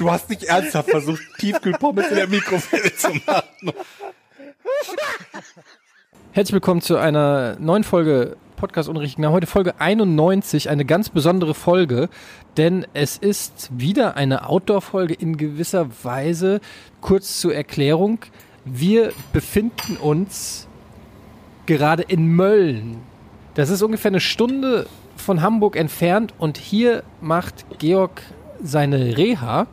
[0.00, 3.72] Du hast nicht ernsthaft versucht, Tiefkühlpommes in der Mikrowelle zu machen.
[6.32, 9.34] Herzlich willkommen zu einer neuen Folge Podcast ohne richtigen Namen.
[9.34, 12.08] Heute Folge 91, eine ganz besondere Folge,
[12.56, 16.62] denn es ist wieder eine Outdoor-Folge in gewisser Weise.
[17.02, 18.20] Kurz zur Erklärung.
[18.64, 20.66] Wir befinden uns
[21.66, 23.02] gerade in Mölln.
[23.52, 24.86] Das ist ungefähr eine Stunde
[25.16, 28.22] von Hamburg entfernt und hier macht Georg
[28.62, 29.66] seine Reha.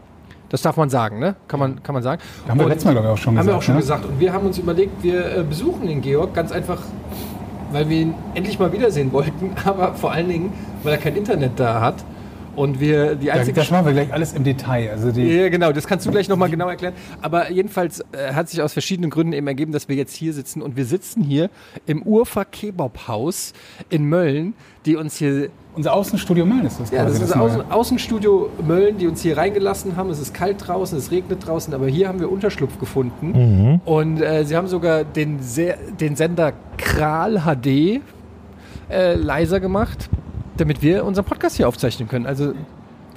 [0.50, 1.36] Das darf man sagen, ne?
[1.48, 2.22] Kann man, kann man sagen.
[2.48, 3.54] Haben wir letztes Mal, glaube ich, auch schon haben gesagt.
[3.54, 3.82] wir auch schon ne?
[3.82, 4.06] gesagt.
[4.06, 6.82] Und wir haben uns überlegt, wir äh, besuchen den Georg ganz einfach,
[7.72, 11.54] weil wir ihn endlich mal wiedersehen wollten, aber vor allen Dingen, weil er kein Internet
[11.58, 11.96] da hat.
[12.56, 13.54] Und wir die Ja, einzige.
[13.60, 14.90] das machen wir gleich alles im Detail.
[14.90, 16.96] Also die, ja, genau, das kannst du gleich nochmal genau erklären.
[17.22, 20.64] Aber jedenfalls äh, hat sich aus verschiedenen Gründen eben ergeben, dass wir jetzt hier sitzen.
[20.64, 21.52] Und wir sitzen hier
[21.86, 23.54] im Urfa Kebab Haus
[23.92, 24.56] in Mölln,
[24.88, 27.44] die uns hier unser Außenstudio Mölln ist das ja, das ist neue.
[27.46, 30.10] Außen, Außenstudio Mölln, die uns hier reingelassen haben.
[30.10, 33.80] Es ist kalt draußen, es regnet draußen, aber hier haben wir Unterschlupf gefunden.
[33.86, 35.40] Und äh, sie haben sogar den,
[36.00, 38.02] den Sender Kral HD
[38.90, 40.10] äh, leiser gemacht,
[40.58, 42.26] damit wir unseren Podcast hier aufzeichnen können.
[42.26, 42.54] Also,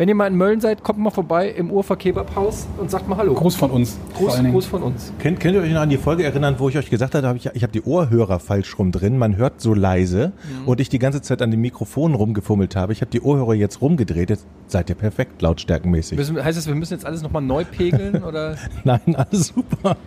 [0.01, 3.19] wenn ihr mal in Mölln seid, kommt mal vorbei im Urfer Kebabhaus und sagt mal
[3.19, 3.35] Hallo.
[3.35, 3.99] Gruß von uns.
[4.17, 4.43] Gruß.
[4.51, 5.13] Gruß von uns.
[5.19, 7.37] Könnt, könnt ihr euch noch an die Folge erinnern, wo ich euch gesagt habe, hab
[7.37, 10.33] ich, ich habe die Ohrhörer falsch rum drin, man hört so leise
[10.65, 12.95] und ich die ganze Zeit an dem Mikrofon rumgefummelt habe.
[12.95, 16.17] Ich habe die Ohrhörer jetzt rumgedreht, jetzt seid ihr perfekt lautstärkenmäßig.
[16.17, 18.25] Müssen, heißt das, wir müssen jetzt alles nochmal neu pegeln?
[18.25, 18.57] oder?
[18.85, 19.99] Nein, alles super.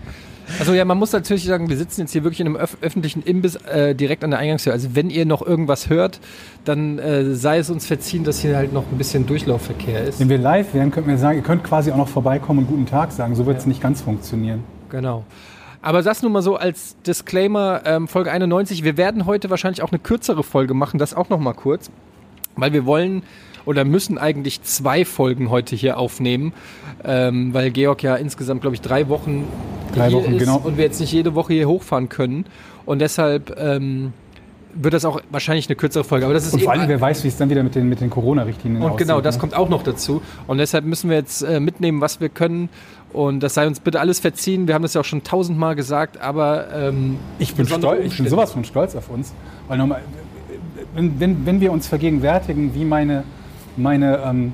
[0.59, 3.23] Also ja, man muss natürlich sagen, wir sitzen jetzt hier wirklich in einem öff öffentlichen
[3.23, 4.73] Imbiss äh, direkt an der Eingangstür.
[4.73, 6.19] Also wenn ihr noch irgendwas hört,
[6.65, 10.19] dann äh, sei es uns verziehen, dass hier halt noch ein bisschen Durchlaufverkehr ist.
[10.19, 12.85] Wenn wir live wären, könnten wir sagen, ihr könnt quasi auch noch vorbeikommen und guten
[12.85, 13.35] Tag sagen.
[13.35, 14.63] So wird es nicht ganz funktionieren.
[14.89, 15.23] Genau.
[15.81, 18.85] Aber das nur mal so als Disclaimer, ähm, Folge 91.
[18.85, 21.91] Wir werden heute wahrscheinlich auch eine kürzere Folge machen, das auch noch mal kurz.
[22.55, 23.23] Weil wir wollen
[23.65, 26.53] oder müssen eigentlich zwei Folgen heute hier aufnehmen,
[27.03, 29.45] ähm, weil Georg ja insgesamt, glaube ich, drei Wochen
[29.93, 30.57] Drei hier Wochen, ist genau.
[30.57, 32.45] und wir jetzt nicht jede Woche hier hochfahren können.
[32.85, 34.13] Und deshalb ähm,
[34.75, 36.25] wird das auch wahrscheinlich eine kürzere Folge.
[36.25, 38.01] Aber das ist Und vor allem, wer weiß, wie es dann wieder mit den, mit
[38.01, 39.07] den Corona-Richtlinien und aussieht.
[39.07, 39.41] genau, das ne?
[39.41, 40.21] kommt auch noch dazu.
[40.47, 42.69] Und deshalb müssen wir jetzt äh, mitnehmen, was wir können.
[43.11, 44.67] Und das sei uns bitte alles verziehen.
[44.67, 48.27] Wir haben das ja auch schon tausendmal gesagt, aber ähm, Ich bin, stolz, ich bin
[48.27, 49.33] sowas von stolz auf uns.
[49.67, 50.01] Weil nochmal,
[50.95, 53.23] wenn, wenn, wenn wir uns vergegenwärtigen, wie meine,
[53.77, 54.53] meine ähm,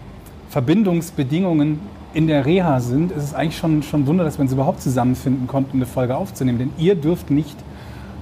[0.50, 1.80] Verbindungsbedingungen
[2.14, 4.82] in der Reha sind, ist es eigentlich schon, schon ein Wunder, dass wir uns überhaupt
[4.82, 6.58] zusammenfinden konnten, eine Folge aufzunehmen.
[6.58, 7.56] Denn ihr dürft nicht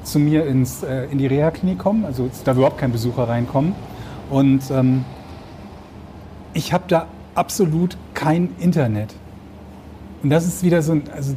[0.04, 3.74] zu mir ins, äh, in die Reha-Klinik kommen, also es darf überhaupt kein Besucher reinkommen.
[4.30, 5.06] Und ähm,
[6.54, 9.14] ich habe da absolut kein Internet.
[10.24, 11.36] Und das ist wieder so ein, also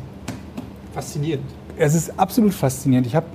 [0.93, 1.44] Faszinierend.
[1.76, 3.06] es ist absolut faszinierend.
[3.06, 3.26] Ich habe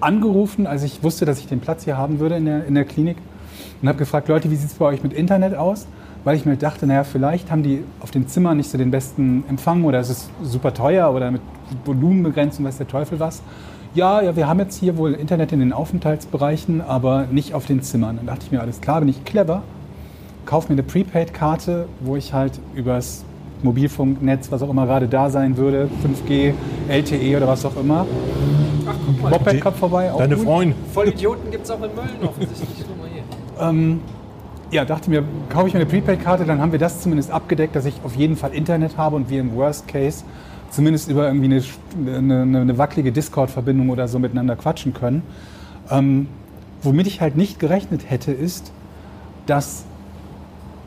[0.00, 2.84] angerufen, als ich wusste, dass ich den Platz hier haben würde in der, in der
[2.84, 3.18] Klinik
[3.80, 5.86] und habe gefragt, Leute, wie sieht es bei euch mit Internet aus?
[6.24, 9.44] Weil ich mir dachte, naja, vielleicht haben die auf den Zimmern nicht so den besten
[9.48, 11.42] Empfang oder es ist super teuer oder mit
[11.84, 13.42] Volumenbegrenzung, weiß der Teufel was.
[13.94, 17.82] Ja, ja, wir haben jetzt hier wohl Internet in den Aufenthaltsbereichen, aber nicht auf den
[17.82, 18.16] Zimmern.
[18.16, 19.62] Dann dachte ich mir, alles klar, bin ich clever,
[20.46, 23.24] kaufe mir eine Prepaid-Karte, wo ich halt übers
[23.62, 26.54] Mobilfunknetz, was auch immer gerade da sein würde, 5G,
[26.88, 28.06] LTE oder was auch immer,
[28.86, 29.30] Ach, guck mal.
[29.30, 30.12] Moped kommt vorbei.
[30.12, 30.44] Auch Deine gut.
[30.44, 30.76] Freundin.
[30.92, 32.86] Vollidioten gibt es auch in Mölln offensichtlich.
[33.60, 34.00] Ähm,
[34.70, 37.84] ja, dachte mir, kaufe ich mir eine Prepaid-Karte, dann haben wir das zumindest abgedeckt, dass
[37.84, 40.24] ich auf jeden Fall Internet habe und wir im Worst Case
[40.70, 41.62] zumindest über irgendwie
[42.06, 45.22] eine, eine, eine wackelige Discord-Verbindung oder so miteinander quatschen können.
[45.90, 46.28] Ähm,
[46.82, 48.72] womit ich halt nicht gerechnet hätte, ist,
[49.46, 49.84] dass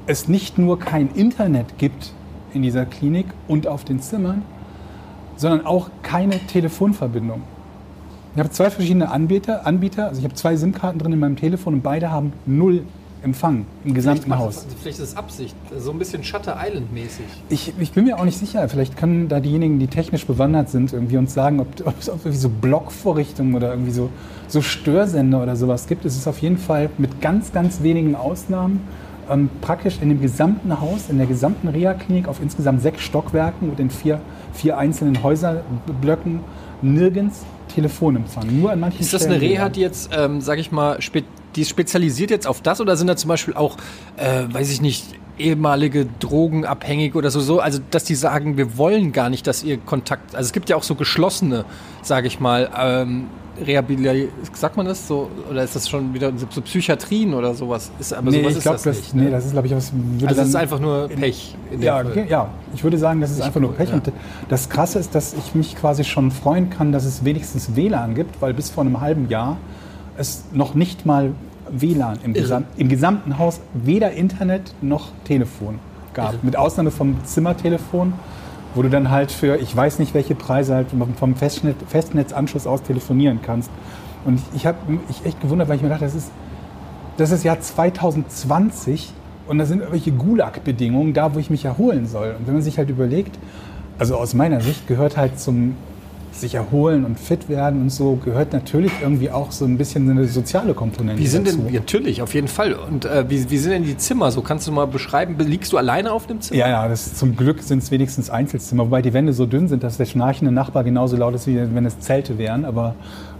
[0.08, 2.14] es nicht nur kein Internet gibt
[2.54, 4.42] in dieser Klinik und auf den Zimmern,
[5.36, 7.44] sondern auch keine Telefonverbindung.
[8.36, 10.08] Ich habe zwei verschiedene Anbieter, Anbieter.
[10.10, 12.84] Also ich habe zwei SIM-Karten drin in meinem Telefon und beide haben null
[13.24, 14.56] Empfang im Vielleicht, gesamten macht Haus.
[14.56, 15.56] das, vielleicht ist es Absicht.
[15.80, 17.26] So ein bisschen Shutter Island-mäßig.
[17.50, 18.68] Ich, ich bin mir auch nicht sicher.
[18.70, 22.38] Vielleicht können da diejenigen, die technisch bewandert sind, irgendwie uns sagen, ob, ob es irgendwie
[22.38, 24.10] so Blockvorrichtungen oder irgendwie so,
[24.48, 26.06] so Störsender oder sowas gibt.
[26.06, 28.82] Es ist auf jeden Fall mit ganz, ganz wenigen Ausnahmen
[29.30, 33.80] ähm, praktisch in dem gesamten Haus, in der gesamten Reha-Klinik auf insgesamt sechs Stockwerken und
[33.80, 34.20] in vier,
[34.54, 36.42] vier einzelnen Häuserblöcken
[36.94, 38.62] nirgends Telefonempfang.
[38.62, 41.24] Nur an manchen Ist das eine Reha, die jetzt, ähm, sag ich mal, spe
[41.56, 43.78] die ist spezialisiert jetzt auf das oder sind da zum Beispiel auch,
[44.18, 45.06] äh, weiß ich nicht,
[45.38, 49.78] ehemalige Drogenabhängige oder so, so, also dass die sagen, wir wollen gar nicht, dass ihr
[49.78, 51.66] Kontakt, also es gibt ja auch so geschlossene,
[52.02, 53.26] sage ich mal, ähm,
[53.66, 57.90] Rehabilitation, sagt man das so, oder ist das schon wieder so Psychiatrien oder sowas?
[58.00, 59.16] Ist, aber nee, sowas ich ist glaube, das, das, nicht.
[59.16, 59.32] nee, ne?
[59.32, 59.94] das ist, glaube ich, was.
[59.94, 61.56] würde also das ist einfach nur Pech.
[61.80, 63.90] Ja, ge- ja, ich würde sagen, das ist Nicht einfach nur Pech.
[63.90, 63.96] ja.
[63.96, 64.12] Und
[64.50, 68.42] das Krasse ist, dass ich mich quasi schon freuen kann, dass es wenigstens WLAN gibt,
[68.42, 69.56] weil bis vor einem halben Jahr
[70.18, 71.32] es noch nicht mal
[71.70, 72.34] WLAN im.
[72.34, 75.80] Gesam im gesamten Haus weder Internet noch Telefon
[76.14, 76.34] gab.
[76.34, 76.40] Irre.
[76.44, 78.14] Mit Ausnahme vom Zimmertelefon,
[78.74, 80.88] wo du dann halt für, ich weiß nicht welche Preise, halt
[81.20, 83.70] vom Festnet Festnetzanschluss aus telefonieren kannst.
[84.26, 86.32] Und ich, ich habe mich echt gewundert, weil ich mir dachte, das ist
[87.18, 89.14] das ist Jahr 2020
[89.48, 92.36] und da sind irgendwelche Gulag-Bedingungen da, wo ich mich erholen soll.
[92.38, 93.38] Und wenn man sich halt überlegt,
[93.98, 95.76] also aus meiner Sicht gehört halt zum
[96.40, 100.26] sich erholen und fit werden und so, gehört natürlich irgendwie auch so ein bisschen eine
[100.28, 101.60] soziale Komponente Wie sind dazu.
[101.60, 102.74] denn, natürlich, auf jeden Fall.
[102.74, 104.42] Und äh, wie, wie sind denn die Zimmer so?
[104.42, 106.60] Kannst du mal beschreiben, liegst du alleine auf dem Zimmer?
[106.60, 109.84] Ja, ja, das, zum Glück sind es wenigstens Einzelzimmer, wobei die Wände so dünn sind,
[109.84, 112.66] dass der schnarchende Nachbar genauso laut ist, wie wenn es Zelte wären.
[112.66, 112.96] Aber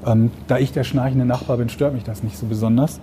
[0.06, 3.00] ähm, da ich der schnarchende Nachbar bin, stört mich das nicht so besonders.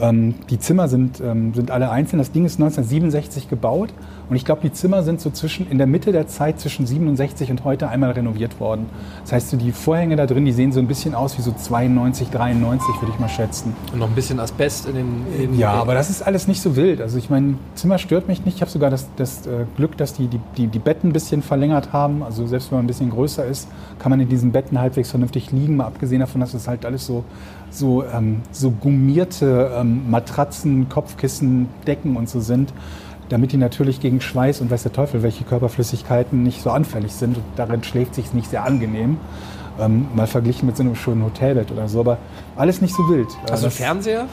[0.00, 2.18] Ähm, die Zimmer sind, ähm, sind alle einzeln.
[2.18, 3.90] Das Ding ist 1967 gebaut
[4.30, 7.50] und ich glaube, die Zimmer sind so zwischen, in der Mitte der Zeit zwischen 67
[7.50, 8.86] und heute einmal renoviert worden.
[9.22, 11.52] Das heißt, so die Vorhänge da drin, die sehen so ein bisschen aus wie so
[11.52, 13.74] 92, 93, würde ich mal schätzen.
[13.92, 15.26] Und noch ein bisschen Asbest in den.
[15.38, 17.00] In Ja, aber das ist alles nicht so wild.
[17.00, 18.56] Also ich meine, Zimmer stört mich nicht.
[18.56, 21.42] Ich habe sogar das, das äh, Glück, dass die, die, die, die Betten ein bisschen
[21.42, 22.22] verlängert haben.
[22.22, 25.52] Also selbst wenn man ein bisschen größer ist, kann man in diesen Betten halbwegs vernünftig
[25.52, 25.76] liegen.
[25.76, 27.24] Mal abgesehen davon, dass es halt alles so,
[27.70, 32.74] so, ähm, so gummierte ähm, Matratzen, Kopfkissen, Decken und so sind.
[33.28, 37.36] Damit die natürlich gegen Schweiß und weiß der Teufel, welche Körperflüssigkeiten nicht so anfällig sind.
[37.36, 39.18] Und darin schläft sich nicht sehr angenehm.
[39.80, 42.00] Ähm, mal verglichen mit so einem schönen Hotelbett oder so.
[42.00, 42.18] Aber
[42.56, 43.28] alles nicht so wild.
[43.36, 44.26] Einen Das- Fernseher?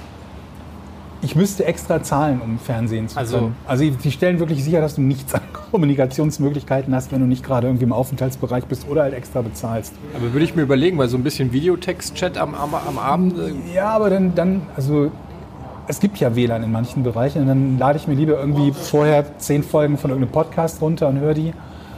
[1.22, 3.56] ich müsste extra zahlen, um Fernsehen zu Also- können.
[3.68, 7.68] Also die stellen wirklich sicher, dass du nichts an Kommunikationsmöglichkeiten hast, wenn du nicht gerade
[7.68, 9.94] irgendwie im Aufenthaltsbereich bist oder halt extra bezahlst.
[10.16, 13.38] Aber würde ich mir überlegen, weil so ein bisschen Videotext-Chat am, am, am Abend.
[13.40, 15.12] äh, Ja, aber dann, dann, also
[15.88, 19.38] es gibt ja WLAN in manchen Bereichen und dann lade ich mir lieber irgendwie vorher
[19.38, 21.54] zehn Folgen von irgendeinem Podcast runter und höre die,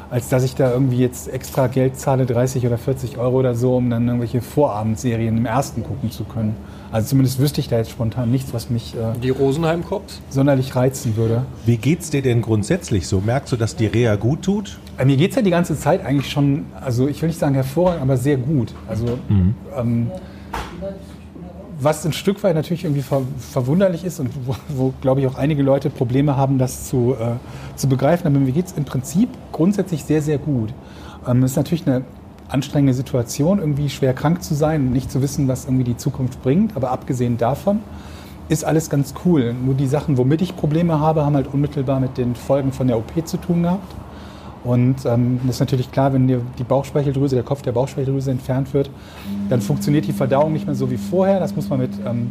[0.10, 3.76] als dass ich da irgendwie jetzt extra Geld zahle, 30 oder 40 Euro oder so,
[3.76, 6.56] um dann irgendwelche Vorabendserien im ersten gucken zu können.
[6.94, 10.22] Also zumindest wüsste ich da jetzt spontan nichts, was mich äh, Die Rosenheim-Cops?
[10.30, 11.44] sonderlich reizen würde.
[11.66, 13.20] Wie geht's dir denn grundsätzlich so?
[13.20, 14.80] Merkst du, dass die Reha gut tut?
[14.98, 17.56] Äh, Mir geht es ja die ganze Zeit eigentlich schon, also ich will nicht sagen
[17.56, 18.74] hervorragend, aber sehr gut.
[18.88, 19.20] Also
[19.78, 20.10] ähm,
[21.80, 25.36] was ein Stück weit natürlich irgendwie ver verwunderlich ist und wo, wo glaube ich auch
[25.36, 27.36] einige Leute Probleme haben, das zu, äh,
[27.76, 28.28] zu begreifen.
[28.28, 30.74] Aber mir geht es im Prinzip grundsätzlich sehr, sehr gut.
[31.28, 32.04] Ähm, es ist natürlich eine
[32.50, 36.42] anstrengende Situation, irgendwie schwer krank zu sein und nicht zu wissen, was irgendwie die Zukunft
[36.42, 36.76] bringt.
[36.76, 37.80] Aber abgesehen davon
[38.50, 39.54] ist alles ganz cool.
[39.54, 42.98] Nur die Sachen, womit ich Probleme habe, haben halt unmittelbar mit den Folgen von der
[42.98, 43.94] OP zu tun gehabt.
[44.68, 48.90] Und ähm, das ist natürlich klar, wenn die Bauchspeicheldrüse, der Kopf der Bauchspeicheldrüse entfernt wird,
[49.50, 51.40] dann funktioniert die Verdauung nicht mehr so wie vorher.
[51.40, 52.30] Das muss man mit ähm,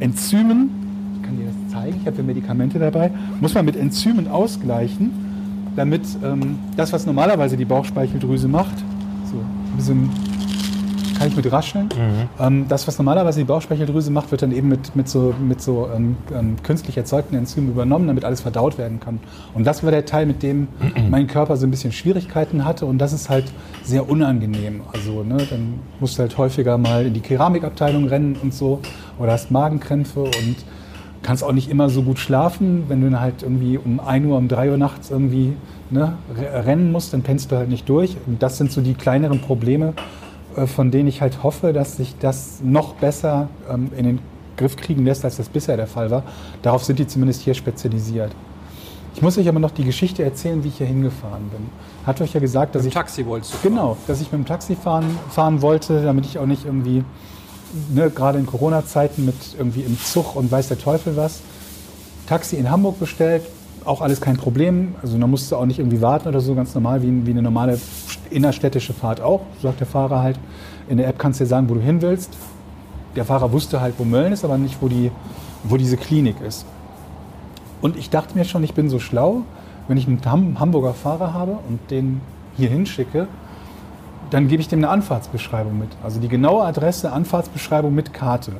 [0.00, 0.70] Enzymen,
[1.14, 5.12] ich kann dir das zeigen, ich habe hier Medikamente dabei, muss man mit Enzymen ausgleichen,
[5.76, 8.76] damit ähm, das, was normalerweise die Bauchspeicheldrüse macht,
[9.30, 10.10] so ein bisschen
[11.18, 11.88] kann ich mit rascheln.
[12.38, 15.88] Ähm, das, was normalerweise die Bauchspeicheldrüse macht, wird dann eben mit, mit so, mit so
[15.94, 19.20] ähm, ähm, künstlich erzeugten Enzymen übernommen, damit alles verdaut werden kann.
[19.54, 20.68] Und das war der Teil, mit dem
[21.10, 22.86] mein Körper so ein bisschen Schwierigkeiten hatte.
[22.86, 23.44] Und das ist halt
[23.84, 24.80] sehr unangenehm.
[24.92, 28.80] Also ne, dann musst du halt häufiger mal in die Keramikabteilung rennen und so.
[29.18, 30.56] Oder hast Magenkrämpfe und
[31.22, 32.84] kannst auch nicht immer so gut schlafen.
[32.88, 35.54] Wenn du dann halt irgendwie um 1 Uhr, um 3 Uhr nachts irgendwie
[35.90, 38.16] ne, re- rennen musst, dann pennst du halt nicht durch.
[38.26, 39.94] Und das sind so die kleineren Probleme,
[40.64, 44.18] von denen ich halt hoffe, dass sich das noch besser ähm, in den
[44.56, 46.22] Griff kriegen lässt, als das bisher der Fall war.
[46.62, 48.32] Darauf sind die zumindest hier spezialisiert.
[49.14, 51.68] Ich muss euch aber noch die Geschichte erzählen, wie ich hier hingefahren bin.
[52.06, 53.68] Hat euch ja gesagt, dass Im ich Taxi wolltest du.
[53.68, 57.02] Genau, dass ich mit dem Taxi fahren, fahren wollte, damit ich auch nicht irgendwie,
[57.94, 61.40] ne, gerade in Corona-Zeiten mit irgendwie im Zug und weiß der Teufel was.
[62.26, 63.42] Taxi in Hamburg bestellt,
[63.86, 64.94] auch alles kein Problem.
[65.02, 67.42] Also da musst du auch nicht irgendwie warten oder so, ganz normal wie, wie eine
[67.42, 67.78] normale
[68.30, 70.38] innerstädtische Fahrt auch, sagt der Fahrer halt.
[70.88, 72.32] In der App kannst du dir sagen, wo du hin willst.
[73.14, 75.10] Der Fahrer wusste halt, wo Mölln ist, aber nicht, wo, die,
[75.64, 76.66] wo diese Klinik ist.
[77.80, 79.42] Und ich dachte mir schon, ich bin so schlau,
[79.88, 82.20] wenn ich einen Ham Hamburger Fahrer habe und den
[82.56, 83.28] hier hinschicke,
[84.30, 85.88] dann gebe ich dem eine Anfahrtsbeschreibung mit.
[86.02, 88.52] Also die genaue Adresse, Anfahrtsbeschreibung mit Karte.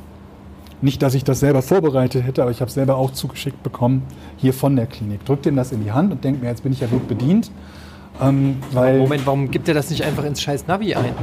[0.82, 4.02] Nicht, dass ich das selber vorbereitet hätte, aber ich habe selber auch zugeschickt bekommen,
[4.36, 5.24] hier von der Klinik.
[5.24, 7.50] Drück dem das in die Hand und denke mir, jetzt bin ich ja gut bedient.
[8.20, 11.14] Ähm, weil Moment, warum gibt er das nicht einfach ins scheiß Navi ein?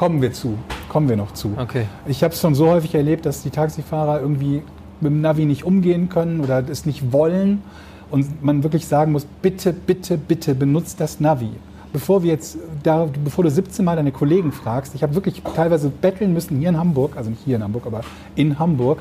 [0.00, 0.56] kommen wir zu,
[0.88, 1.52] kommen wir noch zu.
[1.58, 1.84] Okay.
[2.06, 4.62] Ich habe es schon so häufig erlebt, dass die Taxifahrer irgendwie
[5.00, 7.62] mit dem Navi nicht umgehen können oder es nicht wollen
[8.10, 11.50] und man wirklich sagen muss, bitte, bitte, bitte benutzt das Navi.
[11.92, 15.88] Bevor wir jetzt, da, bevor du 17 Mal deine Kollegen fragst, ich habe wirklich teilweise
[15.88, 18.02] betteln müssen hier in Hamburg, also nicht hier in Hamburg, aber
[18.36, 18.98] in Hamburg,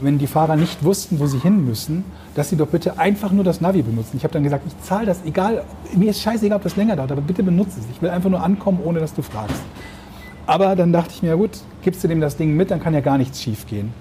[0.00, 3.42] wenn die Fahrer nicht wussten, wo sie hin müssen, dass sie doch bitte einfach nur
[3.42, 4.16] das Navi benutzen.
[4.16, 7.12] Ich habe dann gesagt, ich zahle das, egal, mir ist scheißegal, ob das länger dauert,
[7.12, 7.86] aber bitte benutze es.
[7.92, 9.60] Ich will einfach nur ankommen, ohne dass du fragst.
[10.46, 11.50] Aber dann dachte ich mir, gut,
[11.82, 13.92] gibst du dem das Ding mit, dann kann ja gar nichts schief gehen.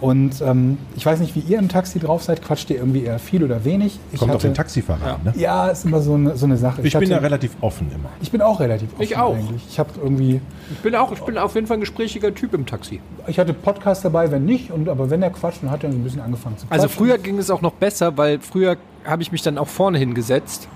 [0.00, 2.42] Und ähm, ich weiß nicht, wie ihr im Taxi drauf seid.
[2.42, 3.98] Quatscht ihr irgendwie eher viel oder wenig?
[4.12, 5.32] Ich Kommt auf hatte- den Taxifahrer an, ne?
[5.36, 6.82] Ja, ist immer so eine, so eine Sache.
[6.82, 8.10] Ich bin hatte- ja relativ offen immer.
[8.20, 9.34] ich bin auch relativ offen Ich auch.
[9.34, 9.62] eigentlich.
[9.68, 12.66] Ich habe irgendwie, Ich bin auch, ich bin auf jeden Fall ein gesprächiger Typ im
[12.66, 13.00] Taxi.
[13.26, 15.96] ich hatte Podcast dabei, wenn nicht, und, aber wenn er quatscht, dann hat er so
[15.98, 16.82] ein bisschen angefangen zu quatschen.
[16.84, 19.98] Also früher ging es auch noch besser, weil früher habe ich mich dann auch vorne
[19.98, 20.68] hingesetzt,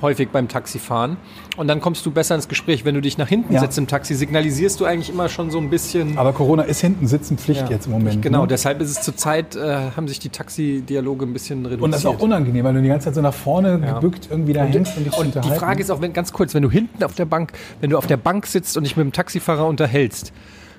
[0.00, 1.16] häufig beim Taxifahren.
[1.56, 2.84] Und dann kommst du besser ins Gespräch.
[2.84, 3.60] Wenn du dich nach hinten Ja.
[3.60, 6.16] setzt im Taxi, signalisierst du eigentlich immer schon so ein bisschen.
[6.18, 7.70] Aber Corona ist hinten sitzen Pflicht Ja.
[7.70, 8.22] jetzt im Moment.
[8.22, 8.48] Genau, ne?
[8.48, 11.82] deshalb ist es zurzeit, äh, haben sich die Taxi-Dialoge ein bisschen reduziert.
[11.82, 13.94] Und das ist auch unangenehm, weil du die ganze Zeit so nach vorne Ja.
[13.98, 15.50] gebückt irgendwie da hängst und dich Und die.
[15.50, 18.06] Frage ist auch, wenn, ganz kurz, wenn du hinten auf der Bank, wenn du auf
[18.06, 20.32] der Bank sitzt und dich mit dem Taxifahrer unterhältst,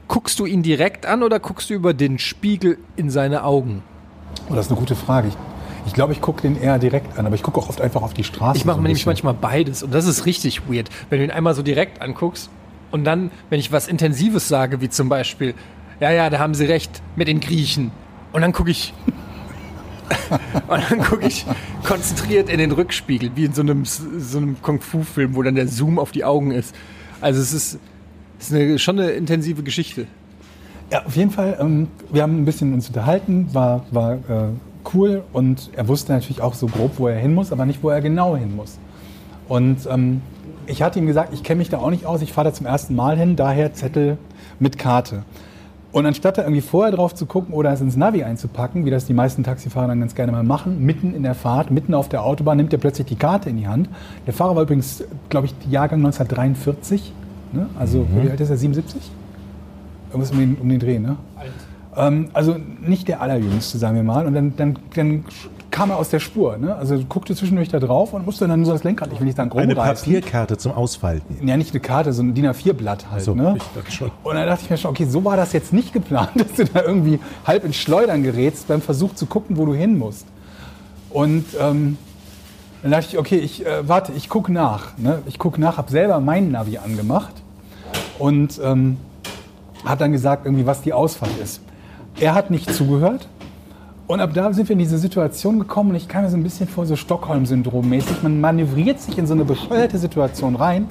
[0.08, 3.84] guckst du ihn direkt an oder guckst du über den Spiegel in seine Augen?
[4.50, 5.28] Oh, das ist eine gute Frage.
[5.28, 5.38] Ich,
[5.90, 8.14] ich glaube, ich gucke den eher direkt an, aber ich gucke auch oft einfach auf
[8.14, 8.60] die Straße.
[8.60, 10.88] Ich mache so nämlich manchmal beides und das ist richtig weird.
[11.10, 12.52] Wenn du ihn einmal so direkt anguckst
[12.92, 15.56] und dann, wenn ich was Intensives sage, wie zum Beispiel,
[16.00, 17.90] ja, ja, da haben sie recht mit den Griechen.
[18.34, 18.94] Und dann gucke ich.
[20.68, 21.44] und dann gucke ich
[21.84, 25.98] konzentriert in den Rückspiegel, wie in so einem, so einem Kung-Fu-Film, wo dann der Zoom
[25.98, 26.76] auf die Augen ist.
[27.20, 27.80] Also es ist,
[28.40, 30.06] es ist eine, schon eine intensive Geschichte.
[30.92, 31.58] Ja, auf jeden Fall.
[31.60, 34.50] Ähm, wir haben ein bisschen uns unterhalten, war, war äh,
[34.94, 37.90] cool und er wusste natürlich auch so grob, wo er hin muss, aber nicht, wo
[37.90, 38.78] er genau hin muss.
[39.48, 40.22] Und ähm,
[40.68, 42.66] ich hatte ihm gesagt, ich kenne mich da auch nicht aus, ich fahre da zum
[42.66, 44.18] ersten Mal hin, daher Zettel
[44.60, 45.24] mit Karte.
[45.92, 49.06] Und anstatt da irgendwie vorher drauf zu gucken oder es ins Navi einzupacken, wie das
[49.06, 52.24] die meisten Taxifahrer dann ganz gerne mal machen, mitten in der Fahrt, mitten auf der
[52.24, 53.90] Autobahn, nimmt er plötzlich die Karte in die Hand.
[54.28, 57.12] Der Fahrer war übrigens, glaube ich, Jahrgang 1943.
[57.54, 57.68] Ne?
[57.80, 58.58] Also, wie alt ist er?
[58.58, 59.02] 77?
[60.12, 61.18] Irgendwas um den, um den Dreh, ne?
[62.00, 64.26] Ähm, also nicht der allerjüngste, sagen wir mal.
[64.26, 65.26] Und dann, dann, dann
[65.70, 66.58] kam er aus der Spur.
[66.58, 66.74] Ne?
[66.74, 69.50] Also guckte zwischendurch da drauf und musste dann so das Lenkrad, ich will nicht sagen
[69.50, 70.06] grob Eine reißen.
[70.06, 71.46] Papierkarte zum Ausfalten.
[71.46, 73.22] Ja, nicht eine Karte, so ein DIN A4-Blatt halt.
[73.22, 73.58] So, ne?
[74.24, 76.66] Und dann dachte ich mir schon, okay, so war das jetzt nicht geplant, dass du
[76.66, 80.26] da irgendwie halb ins Schleudern gerätst beim Versuch zu gucken, wo du hin musst.
[81.10, 81.98] Und ähm,
[82.82, 84.98] dann dachte ich, okay, ich äh, warte, ich gucke nach.
[84.98, 85.22] Ne?
[85.26, 87.34] Ich gucke nach, habe selber mein Navi angemacht
[88.20, 88.98] und ähm,
[89.84, 91.62] hat dann gesagt, irgendwie, was die Ausfahrt ist.
[92.20, 93.28] Er hat nicht zugehört.
[94.06, 96.44] Und ab da sind wir in diese Situation gekommen und ich kam mir so ein
[96.44, 98.24] bisschen vor, so Stockholm-Syndrom-mäßig.
[98.24, 100.88] Man manövriert sich in so eine bescheuerte Situation rein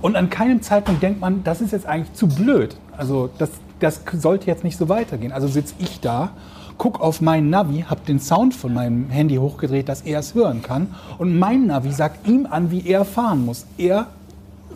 [0.00, 2.74] und an keinem Zeitpunkt denkt man, das ist jetzt eigentlich zu blöd.
[2.96, 5.30] Also das, das sollte jetzt nicht so weitergehen.
[5.30, 6.30] Also sitze ich da,
[6.78, 10.62] guck auf mein Navi, habe den Sound von meinem Handy hochgedreht, dass er es hören
[10.62, 10.88] kann.
[11.18, 13.66] Und mein Navi sagt ihm an, wie er fahren muss.
[13.78, 14.06] Er,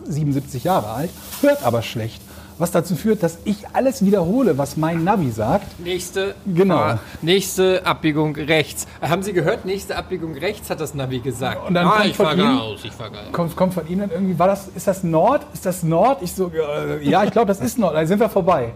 [0.07, 1.09] 77 Jahre alt,
[1.41, 2.21] hört aber schlecht.
[2.59, 5.79] Was dazu führt, dass ich alles wiederhole, was mein Navi sagt.
[5.79, 6.95] Nächste, Genau.
[7.21, 8.87] Nächste Abbiegung rechts.
[8.99, 9.63] Haben Sie gehört?
[9.65, 11.67] Nächste Abbiegung rechts hat das Navi gesagt.
[11.67, 13.33] Und dann ah, kommt ich von fahr ihm- geradeaus, ich fahr geradeaus.
[13.33, 15.45] kommt, kommt von ihm dann irgendwie, war das, ist das Nord?
[15.53, 16.23] Ist das Nord?
[16.23, 17.95] Ich so, äh, ja, ich glaube, das ist Nord.
[17.95, 18.71] Da sind wir vorbei.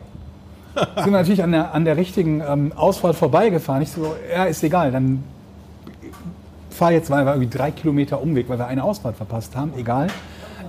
[0.96, 3.82] Sind wir natürlich an der, an der richtigen ähm, Ausfahrt vorbeigefahren.
[3.82, 5.22] Ich so, ja, ist egal, dann
[6.70, 10.08] fahr jetzt, wir irgendwie drei Kilometer Umweg, weil wir eine Ausfahrt verpasst haben, egal.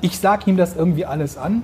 [0.01, 1.63] Ich sag ihm das irgendwie alles an.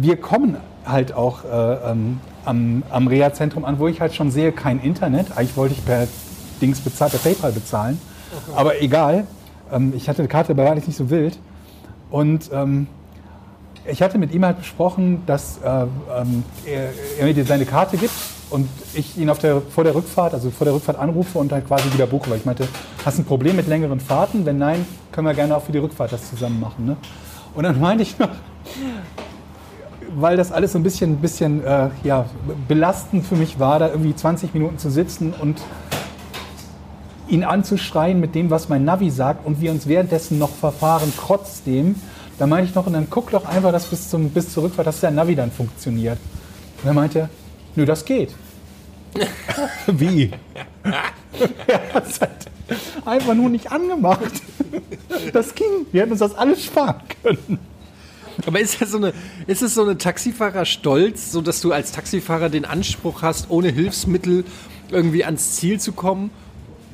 [0.00, 4.52] Wir kommen halt auch äh, ähm, am, am Reha-Zentrum an, wo ich halt schon sehe,
[4.52, 5.36] kein Internet.
[5.36, 6.06] Eigentlich wollte ich per
[6.60, 8.00] Dings bezahlt, per PayPal bezahlen.
[8.54, 9.26] Aber egal.
[9.72, 11.38] Ähm, ich hatte die Karte, aber war nicht so wild.
[12.10, 12.86] Und ähm,
[13.86, 15.68] ich hatte mit ihm halt besprochen, dass äh,
[16.16, 18.14] ähm, er, er mir seine Karte gibt
[18.50, 21.66] und ich ihn auf der, vor der Rückfahrt, also vor der Rückfahrt anrufe und halt
[21.66, 22.30] quasi wieder buche.
[22.30, 22.68] Weil ich meinte,
[23.04, 24.46] hast du ein Problem mit längeren Fahrten?
[24.46, 26.86] Wenn nein, können wir gerne auch für die Rückfahrt das zusammen machen.
[26.86, 26.96] Ne?
[27.54, 28.30] Und dann meinte ich noch,
[30.16, 32.26] weil das alles so ein bisschen, bisschen äh, ja,
[32.68, 35.60] belastend für mich war, da irgendwie 20 Minuten zu sitzen und
[37.28, 41.96] ihn anzuschreien mit dem, was mein Navi sagt und wir uns währenddessen noch verfahren trotzdem.
[42.38, 44.86] Da meinte ich noch, und dann guck doch einfach, dass bis, zum, bis zur Rückfahrt,
[44.86, 46.18] dass der Navi dann funktioniert.
[46.78, 47.28] Und dann meinte er,
[47.76, 48.34] nö, das geht.
[49.86, 50.30] Wie?
[51.66, 52.46] Er hat es halt
[53.04, 54.40] einfach nur nicht angemacht.
[55.32, 55.66] Das ging.
[55.90, 57.58] Wir hätten uns das alles sparen können.
[58.46, 59.12] Aber ist das so eine,
[59.46, 64.44] ist es so eine Taxifahrer-Stolz, so dass du als Taxifahrer den Anspruch hast, ohne Hilfsmittel
[64.90, 66.30] irgendwie ans Ziel zu kommen?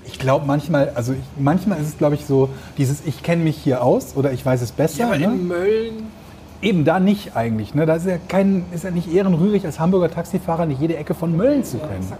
[0.04, 3.56] Ich glaube manchmal, also ich, manchmal ist es, glaube ich, so dieses, ich kenne mich
[3.56, 5.06] hier aus oder ich weiß es besser.
[5.06, 5.24] aber ne?
[5.24, 5.92] in Mölln.
[6.62, 7.74] Eben da nicht eigentlich.
[7.74, 7.86] Ne?
[7.86, 11.36] Da ist ja, kein, ist ja nicht ehrenrührig als Hamburger Taxifahrer nicht jede Ecke von
[11.36, 12.12] Mölln zu kennen.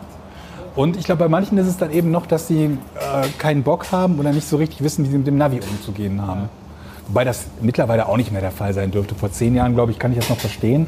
[0.77, 3.91] Und ich glaube, bei manchen ist es dann eben noch, dass sie äh, keinen Bock
[3.93, 6.49] haben oder nicht so richtig wissen, wie sie mit dem Navi umzugehen haben.
[7.11, 9.17] Wobei das mittlerweile auch nicht mehr der Fall sein dürfte.
[9.17, 10.87] Vor zehn Jahren, glaube ich, kann ich das noch verstehen.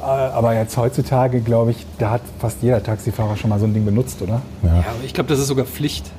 [0.00, 3.74] Äh, aber jetzt heutzutage, glaube ich, da hat fast jeder Taxifahrer schon mal so ein
[3.74, 4.40] Ding benutzt, oder?
[4.62, 6.10] Ja, aber ich glaube, das ist sogar Pflicht.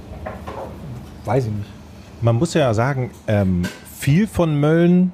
[1.26, 1.70] Weiß ich nicht.
[2.22, 3.64] Man muss ja sagen, ähm,
[4.00, 5.12] viel von Mölln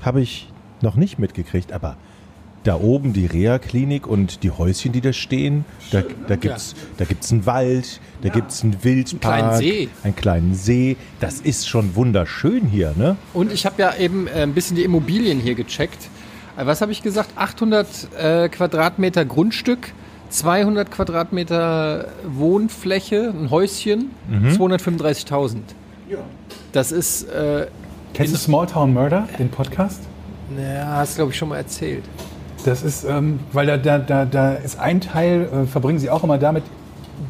[0.00, 1.96] habe ich noch nicht mitgekriegt, aber
[2.64, 7.04] da oben die Reha-Klinik und die Häuschen, die da stehen, da, da gibt es da
[7.04, 9.88] gibt's einen Wald, da gibt es einen Wildpark, kleinen See.
[10.04, 10.96] einen kleinen See.
[11.20, 13.16] Das ist schon wunderschön hier, ne?
[13.34, 16.08] Und ich habe ja eben äh, ein bisschen die Immobilien hier gecheckt.
[16.56, 17.30] Äh, Was habe ich gesagt?
[17.34, 19.92] 800 äh, Quadratmeter Grundstück,
[20.30, 25.56] 200 Quadratmeter Wohnfläche, ein Häuschen, 235.000.
[26.72, 27.66] Das ist, äh,
[28.14, 30.00] Kennst du Small Town Murder, den Podcast?
[30.56, 32.04] ja, hast glaube ich schon mal erzählt.
[32.64, 36.22] Das ist, ähm, weil da, da, da, da ist ein Teil, äh, verbringen sie auch
[36.22, 36.62] immer damit,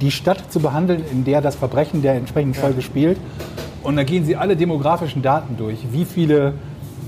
[0.00, 3.18] die Stadt zu behandeln, in der das Verbrechen der entsprechenden Folge spielt.
[3.82, 5.78] Und da gehen sie alle demografischen Daten durch.
[5.90, 6.54] Wie viele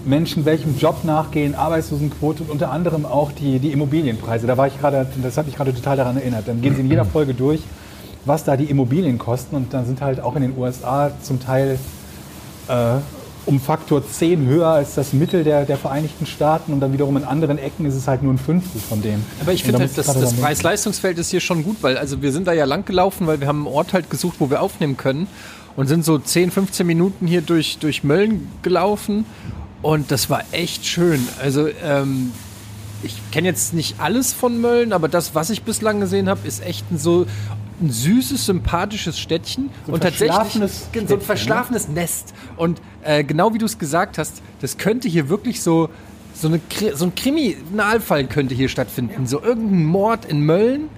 [0.05, 4.47] Menschen welchem Job nachgehen, Arbeitslosenquote und unter anderem auch die, die Immobilienpreise.
[4.47, 6.47] Da war ich gerade, das hat mich gerade total daran erinnert.
[6.47, 7.61] Dann gehen sie in jeder Folge durch,
[8.25, 9.57] was da die Immobilien kosten.
[9.57, 11.79] Und dann sind halt auch in den USA zum Teil
[12.69, 12.97] äh,
[13.47, 17.25] um Faktor 10 höher als das Mittel der, der Vereinigten Staaten und dann wiederum in
[17.25, 19.25] anderen Ecken ist es halt nur ein Fünftel von dem.
[19.41, 22.47] Aber ich finde halt, das, das Preis-Leistungsfeld ist hier schon gut, weil also wir sind
[22.47, 25.27] da ja lang gelaufen, weil wir haben einen Ort halt gesucht, wo wir aufnehmen können
[25.77, 29.27] und sind so 10, 15 Minuten hier durch, durch Mölln gelaufen
[29.83, 31.29] und das war echt schön.
[31.43, 32.33] Also ähm,
[33.03, 36.65] ich kenne jetzt nicht alles von Mölln, aber das, was ich bislang gesehen habe, ist
[36.65, 37.27] echt ein so
[37.81, 42.35] ein süßes, sympathisches Städtchen ein und tatsächlich verschlafenes so Städtchen, ein verschlafenes Nest.
[42.57, 45.89] Und äh, genau wie du es gesagt hast, das könnte hier wirklich so
[46.35, 46.61] so, eine,
[46.95, 49.27] so ein Kriminalfall könnte hier stattfinden.
[49.27, 50.89] So irgendein Mord in Mölln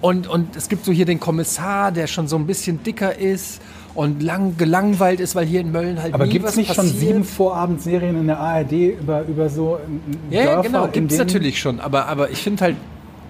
[0.00, 3.60] und, und es gibt so hier den Kommissar, der schon so ein bisschen dicker ist
[3.94, 6.74] und lang gelangweilt ist, weil hier in Mölln halt Aber nie gibt was es nicht
[6.74, 7.00] schon passiert.
[7.00, 11.12] sieben Vorabendserien in der ARD über, über so ähm, Ja, ja, Dörfer, genau, in gibt
[11.12, 11.80] es natürlich schon.
[11.80, 12.76] Aber, aber ich finde halt,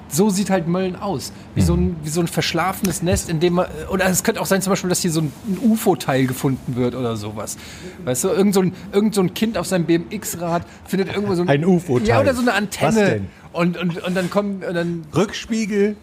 [0.08, 1.32] so sieht halt Mölln aus.
[1.54, 3.66] Wie, so ein, wie so ein verschlafenes Nest, in dem man.
[3.90, 6.94] Oder es könnte auch sein, zum Beispiel, dass hier so ein, ein UFO-Teil gefunden wird
[6.94, 7.56] oder sowas.
[8.04, 11.44] Weißt du, irgend so ein, irgend so ein Kind auf seinem BMX-Rad findet irgendwo so
[11.44, 12.08] Ein UFO-Teil.
[12.08, 12.88] Ja, oder so eine Antenne.
[12.88, 13.26] Was denn?
[13.52, 14.62] Und, und, und dann kommen.
[14.62, 15.96] Und dann, Rückspiegel,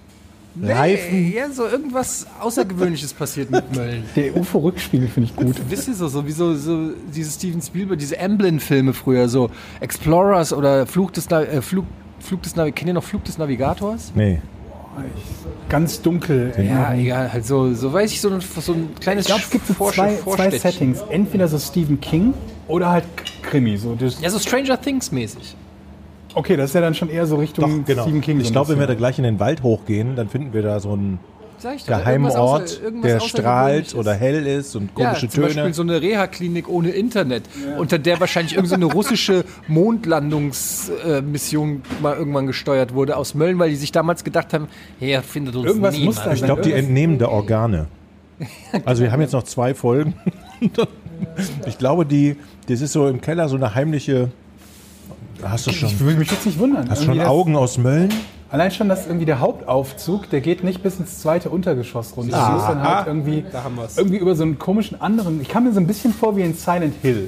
[0.61, 1.33] Reifen.
[1.33, 4.03] Ja, so irgendwas Außergewöhnliches passiert mit Mölln.
[4.15, 5.55] Der UFO-Rückspiegel finde ich gut.
[5.69, 10.53] Wisst ihr so, so wie so, so diese Steven Spielberg, diese Amblin-Filme früher, so Explorers
[10.53, 11.85] oder Fluch des, äh, Flug,
[12.23, 12.79] Flug des Navigators.
[12.79, 14.11] Kennt ihr noch Flug des Navigators?
[14.15, 14.39] Nee.
[15.69, 16.53] Ganz dunkel.
[16.57, 19.49] Ja, egal, halt so, so weiß ich, so ein, so ein kleines Ich glaube, es
[19.49, 20.51] gibt so zwei, zwei.
[20.51, 21.01] Settings.
[21.09, 22.33] Entweder so Stephen King
[22.67, 23.05] oder halt
[23.41, 23.75] Krimi.
[23.77, 25.55] So das, Ja, so Stranger Things mäßig.
[26.35, 28.03] okay, das ist ja dann schon eher so Richtung Doch, genau.
[28.03, 28.39] Stephen King.
[28.39, 30.79] Ich ein glaube, wenn wir da gleich in den Wald hochgehen, dann finden wir da
[30.79, 31.19] so einen
[31.63, 35.05] Sag ich doch, geheimen irgendwas Ort, außer- irgendwas der strahlt oder hell ist und Ja,
[35.05, 35.53] komische zum Töne.
[35.55, 37.43] Beispiel so eine Reha-Klinik ohne Internet,
[37.77, 43.91] unter der wahrscheinlich irgendeine russische Mondlandungsmission mal irgendwann gesteuert wurde aus Mölln, weil die sich
[43.93, 44.67] damals gedacht haben,
[44.99, 46.27] hey, findet uns Irgendwas muss niemand.
[46.27, 47.87] da ich glaube, die entnehmen da Organe.
[48.85, 50.13] Also wir haben jetzt noch zwei Folgen.
[51.65, 52.35] Ich glaube, die,
[52.67, 54.29] das ist so im Keller so eine heimliche.
[55.45, 56.89] Hast du schon, Ich würde mich jetzt nicht wundern.
[56.89, 58.09] hast du schon Augen aus Mölln?
[58.49, 62.37] Allein schon, dass irgendwie der Hauptaufzug, der geht nicht bis ins zweite Untergeschoss runter.
[62.45, 63.43] Du musst dann halt irgendwie,
[63.97, 65.41] irgendwie über so einen komischen anderen.
[65.41, 67.27] Ich kam mir so ein bisschen vor wie in Silent Hill,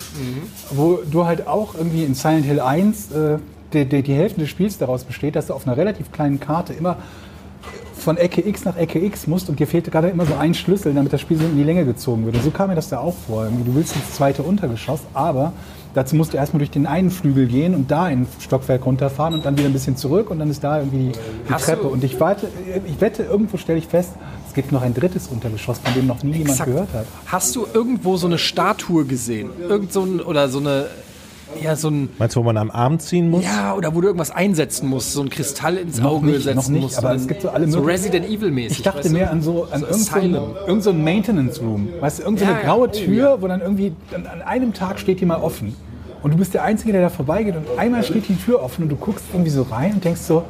[0.69, 3.38] wo du halt auch irgendwie in Silent Hill 1 äh,
[3.73, 6.73] die, die, die Hälfte des Spiels daraus besteht, dass du auf einer relativ kleinen Karte
[6.73, 6.97] immer
[7.97, 10.93] von Ecke X nach Ecke X musst und dir fehlte gerade immer so ein Schlüssel,
[10.93, 12.36] damit das Spiel so in die Länge gezogen wird.
[12.36, 13.45] Und so kam mir das da auch vor.
[13.45, 15.54] Irgendwie, Du willst ins zweite Untergeschoss, aber
[15.95, 19.45] dazu musst du erstmal durch den einen Flügel gehen und da ein Stockwerk runterfahren und
[19.45, 21.12] dann wieder ein bisschen zurück und dann ist da irgendwie die,
[21.49, 21.84] die Treppe.
[21.84, 22.47] du- Und ich warte,
[22.86, 24.12] ich wette, irgendwo stelle ich fest,
[24.47, 26.69] es gibt noch ein drittes Untergeschoss, von dem noch nie jemand Exakt.
[26.71, 27.05] gehört hat.
[27.25, 29.49] Hast du irgendwo so eine Statue gesehen?
[29.67, 30.86] Irgend so ein, oder so eine,
[31.63, 33.43] ja, so ein, Meinst du, wo man am Arm ziehen muss?
[33.43, 36.55] ja, oder wo du irgendwas einsetzen musst, so ein Kristall ins Noch Auge nicht, setzen
[36.58, 36.97] noch nicht, musst.
[36.97, 38.77] aber es dann- gibt so alle So Resident Evil mäßig.
[38.79, 40.55] Ich dachte mehr an so, an So irgend so ein, Asylum.
[40.67, 41.89] irgend so Maintenance Room.
[41.99, 43.41] Weißt du, irgend so eine Ja, graue Oh, Tür, ja.
[43.41, 45.75] wo dann irgendwie an, an einem Tag steht die mal offen.
[46.23, 48.89] Und du bist der Einzige, der da vorbeigeht und einmal steht die Tür offen und
[48.89, 50.43] du guckst irgendwie so rein und denkst so,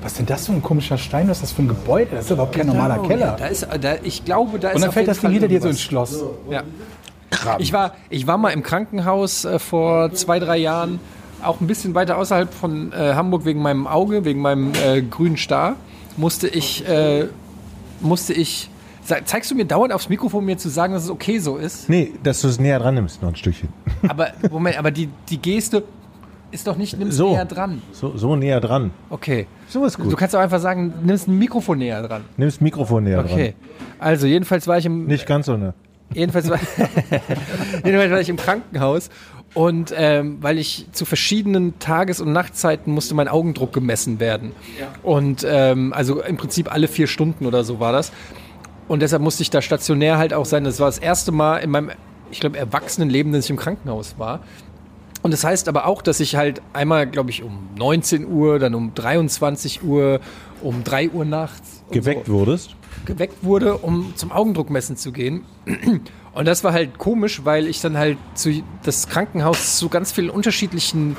[0.00, 2.10] was ist denn das für ein komischer Stein, was ist das für ein Gebäude?
[2.12, 3.26] Das ist überhaupt kein normaler Genau, Keller.
[3.26, 5.60] Ja, da ist, da, ich glaube, da ist und dann fällt das Ding hinter dir
[5.60, 5.80] so ins.
[5.80, 6.22] Schloss.
[6.48, 6.62] Ja.
[7.58, 10.98] Ich war, ich war mal im Krankenhaus äh, vor zwei, drei Jahren,
[11.42, 15.36] auch ein bisschen weiter außerhalb von äh, Hamburg wegen meinem Auge, wegen meinem äh, grünen
[15.36, 15.76] Star.
[16.16, 17.26] Musste ich, äh,
[18.00, 18.70] musste ich.
[19.24, 21.88] Zeigst du mir dauernd aufs Mikrofon, mir zu sagen, dass es okay so ist?
[21.88, 23.68] Nee, dass du es näher dran nimmst, noch ein Stückchen.
[24.08, 25.82] Aber Moment, aber die, die Geste,
[26.50, 27.30] ist doch nicht, nimm's So.
[27.32, 27.80] näher dran.
[27.92, 28.90] So, so näher dran.
[29.10, 29.46] Okay.
[29.68, 30.16] So ist Du gut.
[30.16, 32.24] kannst auch einfach sagen, nimmst ein Mikrofon näher dran.
[32.36, 33.54] Nimm das Mikrofon näher Okay.
[33.98, 35.06] Also jedenfalls war ich im dran.
[35.08, 35.72] Nicht ganz so ne.
[36.14, 36.58] Jedenfalls war,
[37.84, 39.10] jedenfalls war ich im Krankenhaus
[39.54, 44.52] und ähm, weil ich zu verschiedenen Tages- und Nachtzeiten musste mein Augendruck gemessen werden.
[45.02, 48.12] Und ähm, also im Prinzip alle vier Stunden oder so war das.
[48.88, 50.64] Und deshalb musste ich da stationär halt auch sein.
[50.64, 51.90] Das war das erste Mal in meinem,
[52.30, 54.40] ich glaube, Erwachsenenleben, dass ich im Krankenhaus war.
[55.22, 58.74] Und das heißt aber auch, dass ich halt einmal, glaube ich, um 19 Uhr, dann
[58.74, 60.20] um 23 Uhr,
[60.62, 62.76] um 3 Uhr nachts Geweckt so wurdest.
[63.08, 65.44] Geweckt wurde, um zum Augendruckmessen zu gehen.
[66.32, 70.30] Und das war halt komisch, weil ich dann halt zu das Krankenhaus zu ganz vielen
[70.30, 71.16] unterschiedlichen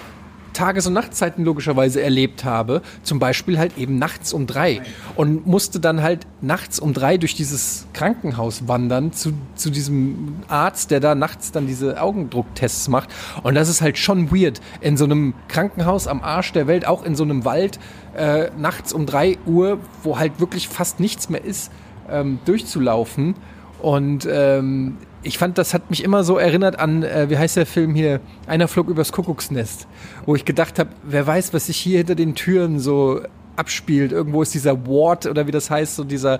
[0.59, 2.81] Tages- und Nachtzeiten logischerweise erlebt habe.
[3.01, 4.81] Zum Beispiel halt eben nachts um drei.
[5.15, 10.91] Und musste dann halt nachts um drei durch dieses Krankenhaus wandern zu, zu diesem Arzt,
[10.91, 13.09] der da nachts dann diese Augendrucktests macht.
[13.41, 14.59] Und das ist halt schon weird.
[14.81, 17.79] In so einem Krankenhaus am Arsch der Welt, auch in so einem Wald,
[18.17, 21.71] äh, nachts um drei Uhr, wo halt wirklich fast nichts mehr ist,
[22.11, 23.35] ähm, durchzulaufen.
[23.81, 27.65] Und ähm, ich fand, das hat mich immer so erinnert an, äh, wie heißt der
[27.65, 28.19] Film hier?
[28.47, 29.87] Einer flog übers Kuckucksnest,
[30.25, 33.21] wo ich gedacht habe, wer weiß, was sich hier hinter den Türen so
[33.55, 34.11] abspielt.
[34.11, 36.39] Irgendwo ist dieser Ward oder wie das heißt, so dieser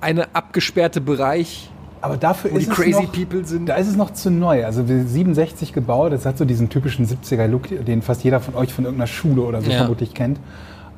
[0.00, 1.70] eine abgesperrte Bereich.
[2.02, 3.66] Aber dafür Wo ist die es crazy noch, people sind.
[3.68, 4.64] Da ist es noch zu neu.
[4.64, 8.72] Also wir 67 gebaut, das hat so diesen typischen 70er-Look, den fast jeder von euch
[8.72, 9.78] von irgendeiner Schule oder so Ja.
[9.78, 10.40] vermutlich kennt.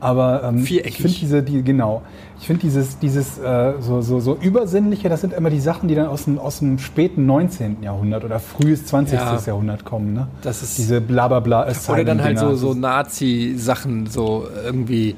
[0.02, 0.96] Aber ähm, ich Viereckig.
[0.96, 2.02] finde diese, die, genau,
[2.40, 5.94] ich finde dieses, dieses äh, so, so, so übersinnliche, das sind immer die Sachen, die
[5.94, 7.84] dann aus dem, aus dem späten 19.
[7.84, 9.16] Jahrhundert oder frühes 20.
[9.16, 9.38] Ja.
[9.46, 10.12] Jahrhundert kommen.
[10.12, 10.26] Ne?
[10.42, 15.14] Das ist- diese blablabla Oder dann halt so, so Nazi-Sachen, so irgendwie.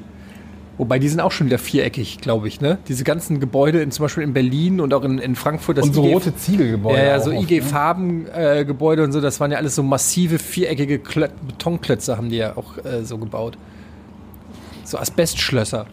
[0.77, 2.77] Wobei die sind auch schon wieder viereckig, glaube ich, ne?
[2.87, 5.79] Diese ganzen Gebäude, in, zum Beispiel in Berlin und auch in, in Frankfurt.
[5.79, 6.99] Das Und so IG rote Ziegelgebäude.
[6.99, 7.65] Ja, ja, so oft, IG ne?
[7.65, 12.55] Farben-Gebäude und so, das waren ja alles so massive viereckige Klö Betonklötze, haben die ja
[12.55, 13.57] auch äh, so gebaut.
[14.85, 15.85] So Asbestschlösser.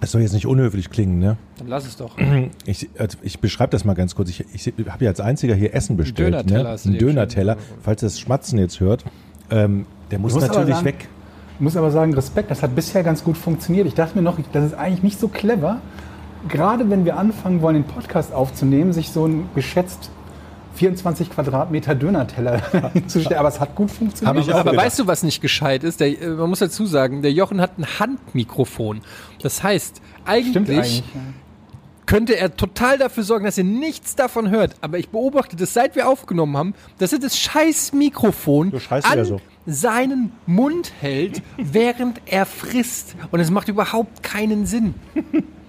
[0.00, 1.36] Das soll jetzt nicht unhöflich klingen, ne?
[1.58, 2.16] Dann lass es doch.
[2.66, 4.28] Ich, also ich beschreibe das mal ganz kurz.
[4.28, 6.34] Ich, ich habe ja als einziger hier Essen bestellt.
[6.34, 6.68] Dönerteller ne?
[6.68, 7.56] hast du Ein dir schon- Dönerteller.
[7.82, 9.04] Falls ihr das Schmatzen jetzt hört,
[9.50, 11.08] ähm, der muss natürlich sagen, weg.
[11.54, 13.86] Ich muss aber sagen, Respekt, das hat bisher ganz gut funktioniert.
[13.86, 15.80] Ich dachte mir noch, das ist eigentlich nicht so clever,
[16.48, 20.10] gerade wenn wir anfangen wollen, den Podcast aufzunehmen, sich so ein geschätzt
[20.78, 22.62] 24 Quadratmeter Dönerteller
[23.08, 23.38] zu stellen.
[23.40, 24.48] Aber es hat gut funktioniert.
[24.50, 24.76] Aber gedacht.
[24.86, 26.00] weißt du, was nicht gescheit ist?
[26.00, 29.00] Der, äh, man muss dazu sagen, der Jochen hat ein Handmikrofon.
[29.42, 30.98] Das heißt, eigentlich, Stimmt eigentlich.
[31.00, 31.04] ja.
[32.06, 34.76] könnte er total dafür sorgen, dass ihr nichts davon hört.
[34.80, 39.40] Aber ich beobachte das, seit wir aufgenommen haben, dass er das scheiß Mikrofon an so.
[39.66, 43.16] seinen Mund hält, während er frisst.
[43.32, 44.94] Und es macht überhaupt keinen Sinn.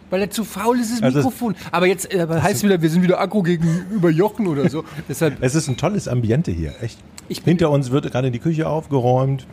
[0.10, 1.56] Weil er zu faul ist, das Also es- Mikrofon.
[1.72, 4.84] aber jetzt äh, heißt wieder, wir sind wieder aggro gegenüber Jochen oder so.
[5.10, 6.98] Deshalb, Es ist ein tolles Ambiente hier, echt.
[7.32, 9.46] Ich Hinter uns wird gerade die Küche aufgeräumt.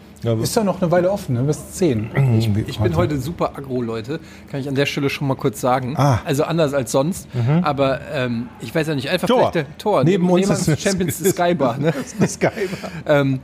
[0.43, 1.43] Ist ja noch eine Weile offen, ne?
[1.43, 2.11] bis 10.
[2.67, 4.19] Ich bin heute super aggro, Leute.
[4.51, 5.95] Kann ich an der Stelle schon mal kurz sagen.
[5.99, 6.21] Ah.
[6.25, 7.29] Also anders als sonst.
[7.63, 9.51] Aber ähm, ich weiß ja nicht, einfach Tor.
[9.51, 10.05] der Tor.
[10.05, 11.77] Neben uns ist ist Champions Sky Bar.
[11.77, 11.93] Ne?
[12.19, 12.67] ist geil.
[13.05, 13.41] ähm,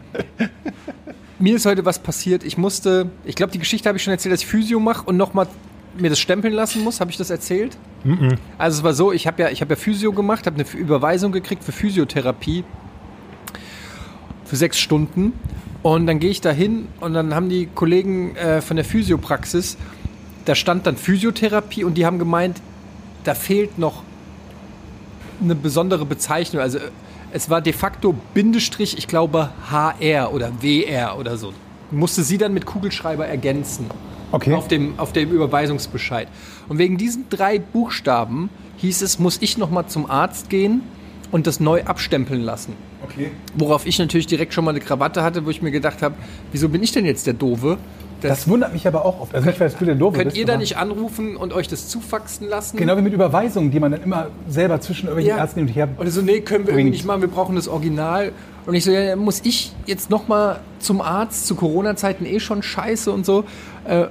[1.38, 2.42] mir ist heute was passiert.
[2.44, 5.16] Ich musste, ich glaube, die Geschichte habe ich schon erzählt, dass ich Physio mache und
[5.18, 5.46] nochmal
[5.98, 7.00] mir das stempeln lassen muss.
[7.00, 7.76] Habe ich das erzählt?
[8.58, 11.32] Also es war so, ich habe ja, ich habe ja Physio gemacht, habe eine Überweisung
[11.32, 12.64] gekriegt für Physiotherapie
[14.52, 15.32] für sechs Stunden.
[15.82, 19.78] Und dann gehe ich da hin und dann haben die Kollegen äh, von der Physiopraxis,
[20.44, 22.60] da stand dann Physiotherapie und die haben gemeint,
[23.24, 24.02] da fehlt noch
[25.42, 26.60] eine besondere Bezeichnung.
[26.62, 26.90] Also äh,
[27.32, 31.54] es war de facto Bindestrich, ich glaube HR oder WR oder so.
[31.90, 33.86] Musste sie dann mit Kugelschreiber ergänzen.
[34.32, 34.54] Okay.
[34.54, 36.28] Auf dem, auf dem Überweisungsbescheid.
[36.68, 40.80] Und wegen diesen drei Buchstaben hieß es, muss ich nochmal zum Arzt gehen
[41.30, 42.74] und das neu abstempeln lassen.
[43.04, 43.30] Okay.
[43.54, 46.14] Worauf ich natürlich direkt schon mal eine Krawatte hatte, wo ich mir gedacht habe,
[46.52, 47.78] wieso bin ich denn jetzt der Doofe?
[48.20, 49.34] Das wundert mich aber auch oft.
[49.34, 51.88] Also nicht, weil du der Doofe Könnt bist, ihr da nicht anrufen und euch das
[51.88, 52.76] zufaxen lassen?
[52.76, 55.42] Genau wie mit Überweisungen, die man dann immer selber zwischen irgendwelchen Ja.
[55.42, 58.32] Ärzten hin und her Oder so, nee, können wir nicht machen, wir brauchen das Original.
[58.64, 63.10] Und ich so, ja, muss ich jetzt nochmal zum Arzt zu Corona-Zeiten eh schon scheiße
[63.10, 63.44] und so.
[63.84, 64.06] Äh,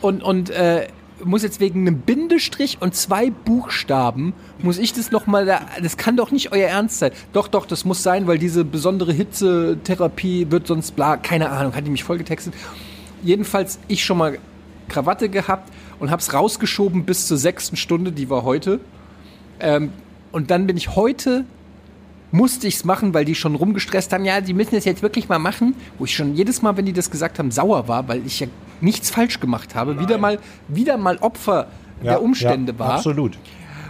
[0.00, 0.88] und und äh,
[1.24, 6.16] muss jetzt wegen einem Bindestrich und zwei Buchstaben, muss ich das nochmal, da, das kann
[6.16, 7.12] doch nicht euer Ernst sein.
[7.32, 11.86] Doch, doch, das muss sein, weil diese besondere Hitzetherapie wird sonst bla, keine Ahnung, hat
[11.86, 12.54] die mich vollgetextet.
[13.22, 14.38] Jedenfalls ich schon mal
[14.88, 18.80] Krawatte gehabt und hab's rausgeschoben bis zur sechsten Stunde, die war heute.
[19.60, 19.92] Ähm,
[20.32, 21.44] und dann bin ich heute,
[22.30, 25.28] musste ich es machen, weil die schon rumgestresst haben, ja, die müssen es jetzt wirklich
[25.28, 28.24] mal machen, wo ich schon jedes Mal, wenn die das gesagt haben, sauer war, weil
[28.26, 28.46] ich ja
[28.80, 30.38] nichts falsch gemacht habe, wieder mal,
[30.68, 31.66] wieder mal Opfer
[32.02, 32.94] der Umstände ja, war.
[32.94, 33.38] Absolut.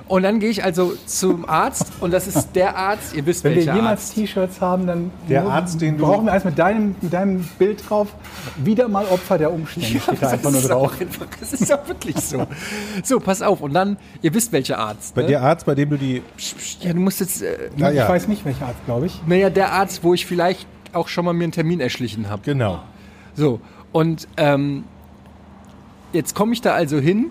[0.06, 3.50] Und dann gehe ich also zum Arzt und das ist der Arzt, ihr wisst Wenn
[3.50, 4.14] wir welcher jemals Arzt.
[4.14, 7.82] T-Shirts haben, dann Der Arzt, den du- brauchen wir eins mit deinem, mit deinem Bild
[7.90, 8.08] drauf.
[8.56, 10.98] Wieder mal Opfer der Umstände steht da einfach nur ist drauf.
[10.98, 12.46] einfach, das ist auch wirklich so.
[13.04, 13.60] So, pass auf.
[13.60, 15.14] Und dann, ihr wisst welcher Arzt.
[15.14, 15.28] Bei Ne?
[15.28, 16.22] der Arzt, bei dem du die.
[16.80, 19.20] Ja, du musst jetzt, äh, ja, Ich weiß nicht, welcher Arzt, glaube ich.
[19.26, 22.40] naja, der Arzt, wo ich vielleicht auch schon mal mir einen Termin erschlichen habe.
[22.46, 22.80] genau.
[23.34, 23.60] So,
[23.92, 24.84] und ähm,
[26.12, 27.30] jetzt komme ich da also hin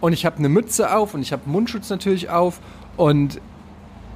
[0.00, 2.60] und ich habe eine Mütze auf und ich habe Mundschutz natürlich auf
[2.96, 3.40] und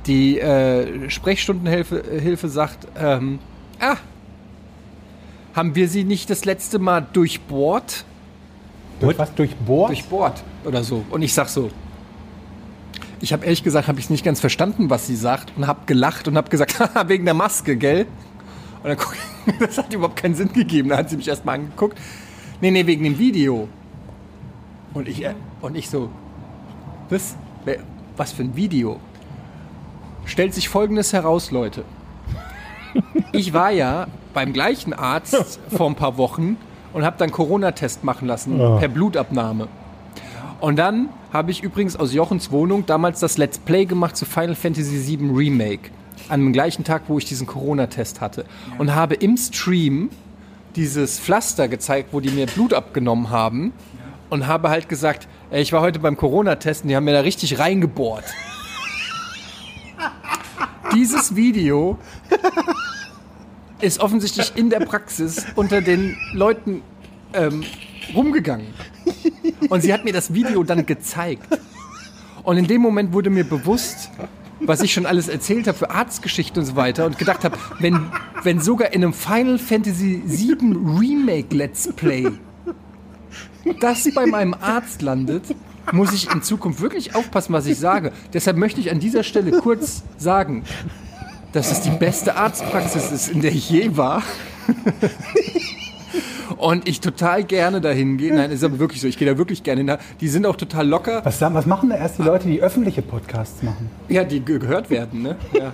[0.06, 3.38] die äh, Sprechstundenhilfe Hilfe sagt, ähm,
[3.80, 3.96] ah,
[5.54, 8.04] haben wir sie nicht das letzte Mal durchbohrt?
[9.00, 9.34] Durch was?
[9.34, 9.90] Durchbohrt?
[9.90, 11.04] Durchbohrt oder so.
[11.10, 11.70] Und ich sag so,
[13.20, 16.28] ich habe ehrlich gesagt, habe ich nicht ganz verstanden, was sie sagt und habe gelacht
[16.28, 18.06] und habe gesagt, haha, wegen der Maske, gell?
[18.82, 19.14] Und dann guck,
[19.60, 20.90] das hat überhaupt keinen Sinn gegeben.
[20.90, 21.98] Da hat sie mich erstmal angeguckt.
[22.60, 23.68] Nee, nee, wegen dem Video.
[24.94, 26.10] Und ich, äh, und ich so,
[27.08, 27.36] was?
[28.16, 29.00] Was für ein Video?
[30.24, 31.84] Stellt sich folgendes heraus, Leute.
[33.32, 36.56] Ich war ja beim gleichen Arzt vor ein paar Wochen
[36.92, 39.68] und habe dann Corona-Test machen lassen per Blutabnahme.
[40.60, 44.54] Und dann habe ich übrigens aus Jochens Wohnung damals das Let's Play gemacht zu Final
[44.54, 45.90] Fantasy VII Remake.
[46.30, 48.44] An dem gleichen Tag, wo ich diesen Corona-Test hatte.
[48.78, 50.10] Und habe im Stream
[50.76, 53.72] dieses Pflaster gezeigt, wo die mir Blut abgenommen haben.
[54.28, 57.58] Und habe halt gesagt, ey, ich war heute beim Corona-Testen, die haben mir da richtig
[57.58, 58.24] reingebohrt.
[60.94, 61.98] Dieses Video
[63.80, 66.82] ist offensichtlich in der Praxis unter den Leuten
[67.32, 67.64] ähm,
[68.14, 68.68] rumgegangen.
[69.68, 71.58] Und sie hat mir das Video dann gezeigt.
[72.42, 74.10] Und in dem Moment wurde mir bewusst,
[74.60, 78.06] was ich schon alles erzählt habe für Arztgeschichte und so weiter und gedacht habe, wenn,
[78.42, 82.30] wenn sogar in einem Final Fantasy VII Remake Let's Play
[83.80, 85.44] das bei meinem Arzt landet,
[85.92, 88.12] muss ich in Zukunft wirklich aufpassen, was ich sage.
[88.32, 90.64] Deshalb möchte ich an dieser Stelle kurz sagen,
[91.52, 94.22] dass es die beste Arztpraxis ist, in der ich je war.
[96.60, 98.34] Und ich total gerne dahin gehe.
[98.34, 99.06] Nein, ist aber wirklich so.
[99.08, 99.96] Ich gehe da wirklich gerne hin.
[100.20, 101.20] Die sind auch total locker.
[101.24, 103.88] Was, was machen da erst die Leute, die öffentliche Podcasts machen?
[104.08, 105.36] Ja, die ge- gehört werden, ne?
[105.58, 105.72] Ja.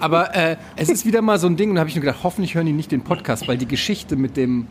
[0.00, 2.20] Aber äh, es ist wieder mal so ein Ding und da habe ich nur gedacht,
[2.22, 4.66] hoffentlich hören die nicht den Podcast, weil die Geschichte mit dem.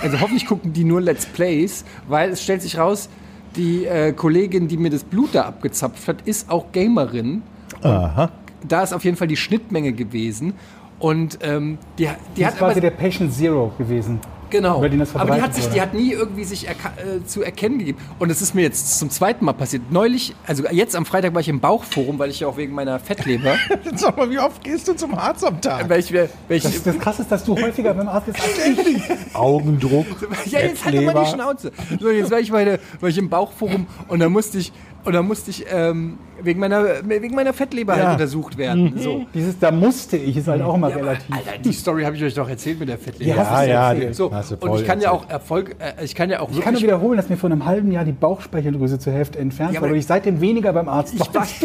[0.00, 3.08] Also hoffentlich gucken die nur Let's Plays, weil es stellt sich raus,
[3.56, 7.42] die äh, Kollegin, die mir das Blut da abgezapft hat, ist auch Gamerin.
[7.82, 8.30] Aha.
[8.66, 10.54] Da ist auf jeden Fall die Schnittmenge gewesen.
[10.98, 14.18] Und ähm, die, die Die hat ist quasi der Patient Zero gewesen.
[14.54, 14.78] Genau.
[14.78, 15.74] über den das Aber die hat sich, wurde.
[15.74, 17.98] die hat nie irgendwie sich erka- äh, zu erkennen gegeben.
[18.20, 19.90] Und es ist mir jetzt zum zweiten Mal passiert.
[19.90, 22.98] Neulich, also jetzt am Freitag war ich im Bauchforum, weil ich ja auch wegen meiner
[23.00, 23.56] Fettleber,
[23.96, 25.88] Sag mal, wie oft gehst du zum Arzt am Tag?
[25.88, 28.86] weil ich, weil ich Das, das Krasse ist, dass du häufiger beim Arzt bist als
[28.86, 29.34] ich.
[29.34, 30.06] Augendruck.
[30.46, 31.72] ja, jetzt halt mal die Schnauze.
[32.00, 34.72] So, jetzt war ich, bei der, war ich im Bauchforum und da musste ich,
[35.04, 38.04] und da musste ich ähm, wegen, meiner, wegen meiner Fettleber Ja.
[38.04, 38.94] halt untersucht werden.
[38.98, 39.26] So.
[39.34, 41.32] Dieses, da musste ich, ist halt auch immer Ja, aber, relativ.
[41.34, 43.36] Alter, die Story habe ich euch doch erzählt mit der Fettleber.
[43.36, 45.26] Ja, Ja, ja, So, hast du und ich kann ja erzählt.
[45.26, 47.64] auch Erfolg, äh, ich kann ja auch Ich kann nur wiederholen, dass mir vor einem
[47.64, 50.88] halben Jahr die Bauchspeicheldrüse zur Hälfte entfernt Ja, war, aber- weil ich seitdem weniger beim
[50.88, 51.34] Arzt war.
[51.34, 51.46] war.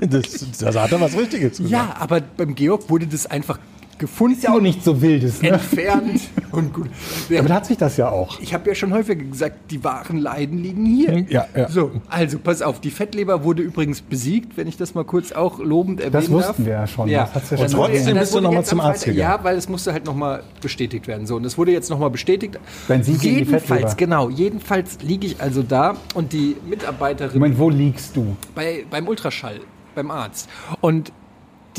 [0.00, 1.70] Das, das hat er was Richtiges gesagt.
[1.70, 3.58] Ja, aber beim Georg wurde das einfach
[4.00, 5.50] gefunden, Ist ja auch nicht so wildes, ne?
[5.50, 6.88] entfernt und gut.
[7.28, 8.40] Ja, Damit hat sich das ja auch.
[8.40, 11.24] ich habe ja schon häufiger gesagt, die wahren Leiden liegen hier.
[11.28, 11.68] Ja, ja.
[11.68, 15.60] So, also pass auf, die Fettleber wurde übrigens besiegt, wenn ich das mal kurz auch
[15.60, 16.66] lobend erwähnen Das wussten darf.
[16.66, 17.08] wir ja schon.
[17.08, 17.24] Ja.
[17.26, 19.20] Das hat's ja Und schon trotzdem bist du wurde noch mal jetzt zum Arzt gegangen.
[19.20, 21.26] Ja, weil es musste halt nochmal bestätigt werden.
[21.26, 22.58] So, und es wurde jetzt nochmal bestätigt.
[22.88, 27.70] Gegen die jedenfalls, genau, jedenfalls liege ich also da und die Mitarbeiterin Ich meine, wo
[27.70, 28.36] liegst du?
[28.54, 29.60] bei, beim Ultraschall,
[29.94, 30.48] beim Arzt.
[30.80, 31.12] Und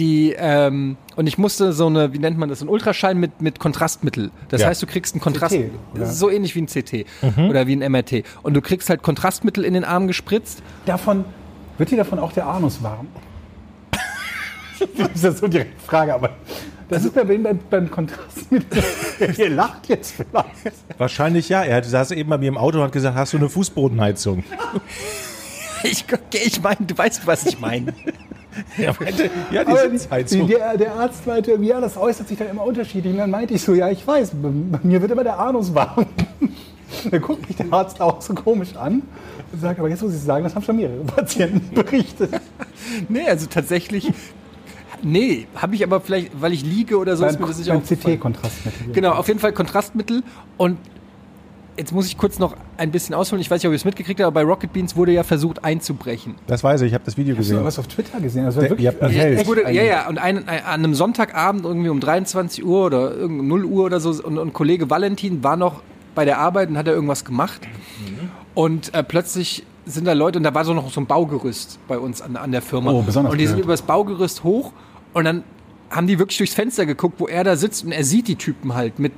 [0.01, 3.59] die, ähm, und ich musste so eine, wie nennt man das, ein Ultraschall mit, mit
[3.59, 4.31] Kontrastmittel.
[4.49, 4.67] Das Ja.
[4.67, 5.69] heißt, du kriegst ein Kontrast, CT,
[6.05, 7.05] so ähnlich wie ein CT
[7.49, 8.23] oder wie ein MRT.
[8.41, 10.63] Und du kriegst halt Kontrastmittel in den Arm gespritzt.
[10.85, 11.23] Davon,
[11.77, 13.07] wird dir davon auch der Anus warm?
[14.97, 16.31] das ist ja so direkt die Frage, aber
[16.89, 18.65] das ist bei beim, beim, beim Kontrast mit.
[19.37, 20.73] Ihr lacht jetzt vielleicht.
[20.97, 21.61] Wahrscheinlich ja.
[21.63, 24.43] Er saß eben bei mir im Auto und hat gesagt, hast du eine Fußbodenheizung?
[25.83, 27.95] Ich, ich meine, du weißt, was ich meine.
[28.77, 30.47] Er meinte, ja, die Sitzheizung.
[30.47, 33.13] der, der Arzt meinte, ja, das äußert sich dann immer unterschiedlich.
[33.13, 36.05] Und dann meinte ich so, ja, ich weiß, bei, mir wird immer der Anus warm.
[37.09, 39.03] Dann guckt mich der Arzt auch so komisch an
[39.53, 42.31] und sagt, aber jetzt muss ich sagen, das haben schon mehrere Patienten berichtet.
[43.07, 44.11] Nee, also tatsächlich.
[45.01, 48.01] Nee, habe ich aber vielleicht, weil ich liege oder so, ist mir das nicht.
[48.01, 48.91] CT-Kontrastmittel.
[48.93, 50.21] Genau, auf jeden Fall Kontrastmittel.
[50.57, 50.77] Und
[51.77, 53.41] jetzt muss ich kurz noch ein bisschen ausholen.
[53.41, 55.63] Ich weiß nicht, ob ihr es mitgekriegt habt, aber bei Rocket Beans wurde ja versucht
[55.63, 56.35] einzubrechen.
[56.47, 57.65] Das weiß ich, ich habe das Video Hast du gesehen.
[57.65, 58.45] was auf Twitter gesehen?
[58.45, 60.47] Das war Der- wirklich ihr habt- also Ja, Es echt wurde, ja, ja, und ein,
[60.47, 64.37] ein, an einem Sonntagabend irgendwie um 23 Uhr oder irgend- 0 Uhr oder so und,
[64.37, 65.81] und Kollege Valentin war noch
[66.13, 67.61] bei der Arbeit und hat er irgendwas gemacht.
[68.53, 71.97] Und äh, plötzlich sind da Leute und da war so noch so ein Baugerüst bei
[71.97, 72.91] uns an, an der Firma.
[72.91, 74.73] Oh, besonders und die sind über das Baugerüst hoch
[75.13, 75.43] und dann
[75.89, 78.75] haben die wirklich durchs Fenster geguckt, wo er da sitzt und er sieht die Typen
[78.75, 79.11] halt mit,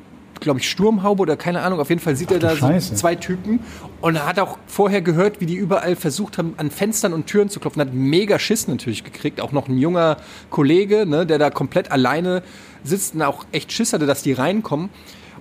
[0.44, 1.80] glaube ich, Sturmhaube oder keine Ahnung.
[1.80, 3.60] Auf jeden Fall sieht er du da so zwei Typen
[4.02, 7.50] und er hat auch vorher gehört, wie die überall versucht haben, an Fenstern und Türen
[7.50, 7.82] zu klopfen.
[7.82, 9.42] Hat mega Schiss natürlich gekriegt.
[9.42, 10.18] Auch noch ein junger
[10.52, 12.44] Kollege, ne, der da komplett alleine
[12.84, 14.90] sitzt und auch echt Schiss hatte, dass die reinkommen.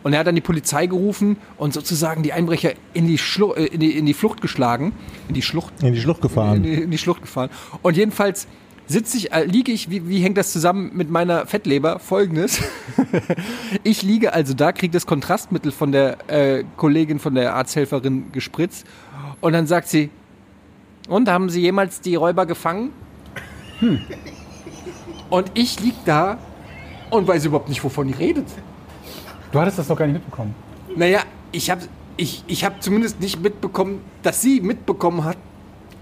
[0.03, 3.67] Und er hat dann die Polizei gerufen und sozusagen die Einbrecher in die, Schlu äh,
[3.67, 4.93] in die, in die Flucht geschlagen.
[5.29, 6.63] In die Schlucht In die Schlucht in gefahren.
[6.63, 7.51] die, in die Schlucht gefahren.
[7.83, 8.49] Und jedenfalls
[8.87, 11.99] sitze ich, äh, liege ich, wie, wie hängt das zusammen mit meiner Fettleber?
[11.99, 12.63] Folgendes.
[13.83, 18.87] ich liege also da, kriege das Kontrastmittel von der äh, Kollegin, von der Arzthelferin gespritzt.
[19.41, 20.11] Und dann sagt sie,
[21.09, 22.93] und haben Sie jemals die Räuber gefangen?
[25.31, 26.39] Und ich lieg da
[27.11, 28.47] und weiß überhaupt nicht, wovon die redet.
[29.51, 30.55] Du hattest das doch gar nicht mitbekommen.
[30.95, 31.83] Naja, ich habe
[32.17, 35.37] ich, ich hab zumindest nicht mitbekommen, dass sie mitbekommen hat,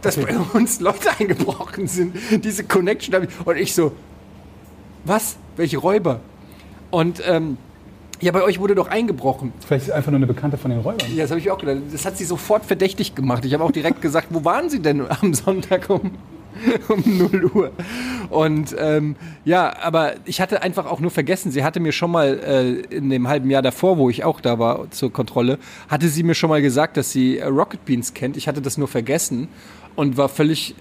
[0.03, 2.17] dass bei uns Leute eingebrochen sind.
[2.45, 3.47] Diese Connection habe ich.
[3.47, 3.93] Und ich so,
[5.05, 5.37] was?
[5.57, 6.21] Welche Räuber?
[6.91, 7.57] Und ähm,
[8.21, 9.53] ja, bei euch wurde doch eingebrochen.
[9.67, 11.09] Vielleicht ist es einfach nur eine Bekannte von den Räubern.
[11.15, 11.79] Ja, das habe ich auch gedacht.
[11.91, 13.45] Das hat sie sofort verdächtig gemacht.
[13.45, 16.13] Ich habe auch direkt gesagt, wo waren sie denn am Sonntag um,
[16.89, 17.73] um 0 Uhr?
[18.29, 22.39] Und ähm, ja, aber ich hatte einfach auch nur vergessen, sie hatte mir schon mal
[22.41, 25.59] äh, in dem halben Jahr davor, wo ich auch da war zur Kontrolle,
[25.89, 28.37] hatte sie mir schon mal gesagt, dass sie äh, Rocket Beans kennt.
[28.37, 29.49] Ich hatte das nur vergessen
[29.97, 30.75] und war völlig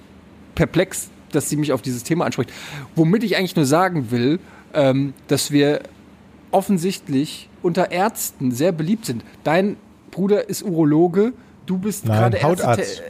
[0.55, 2.51] perplex, dass sie mich auf dieses Thema anspricht.
[2.95, 4.39] Womit ich eigentlich nur sagen will,
[4.73, 5.81] ähm, dass wir
[6.51, 9.23] offensichtlich unter Ärzten sehr beliebt sind.
[9.43, 9.77] Dein
[10.11, 11.33] Bruder ist Urologe,
[11.65, 12.79] du bist Nein, gerade Hautarzt.
[12.79, 13.03] Ärzte-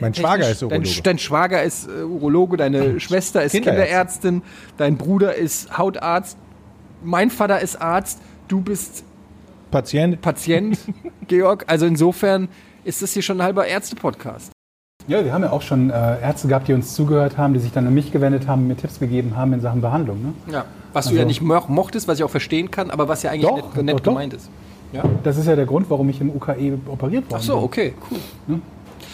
[0.00, 0.84] Mein Schwager ist Urologe.
[0.88, 4.42] Dein, dein Schwager ist äh, Urologe, deine Schwester ist Kinderärztin.
[4.42, 4.42] Kinderärztin,
[4.76, 6.36] dein Bruder ist Hautarzt,
[7.04, 9.04] mein Vater ist Arzt, du bist
[9.70, 10.20] Patient.
[10.20, 10.78] Patient,
[11.28, 11.64] Georg.
[11.68, 12.48] Also insofern
[12.84, 14.50] ist das hier schon ein halber Ärzte-Podcast.
[15.08, 17.70] Ja, wir haben ja auch schon äh, Ärzte gehabt, die uns zugehört haben, die sich
[17.72, 20.20] dann an mich gewendet haben, mir Tipps gegeben haben in Sachen Behandlung.
[20.46, 20.52] Ne?
[20.52, 20.64] Ja.
[20.92, 23.30] Was du Also- ja nicht mo mochtest, was ich auch verstehen kann, aber was ja
[23.30, 24.12] eigentlich Doch, nett, nett doch, doch.
[24.12, 24.50] gemeint ist.
[24.92, 25.02] Ja?
[25.22, 27.64] Das ist ja der Grund, warum ich im UKE operiert worden Ach so, bin.
[27.64, 28.60] okay, cool.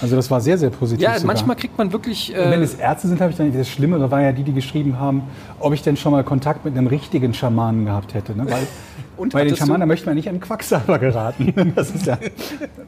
[0.00, 1.02] Also das war sehr, sehr positiv.
[1.02, 1.26] Ja, sogar.
[1.34, 2.30] manchmal kriegt man wirklich.
[2.30, 4.52] Und wenn Äh, es Ärzte sind, habe ich dann das Schlimmere war ja die, die
[4.52, 5.22] geschrieben haben,
[5.60, 8.36] ob ich denn schon mal Kontakt mit einem richtigen Schamanen gehabt hätte.
[8.36, 8.46] Ne?
[8.48, 8.66] Weil
[9.16, 9.54] Und bei den?
[9.56, 11.52] Schamanen, da möchte man nicht an Quacksalber geraten.
[11.76, 12.18] Das ist ja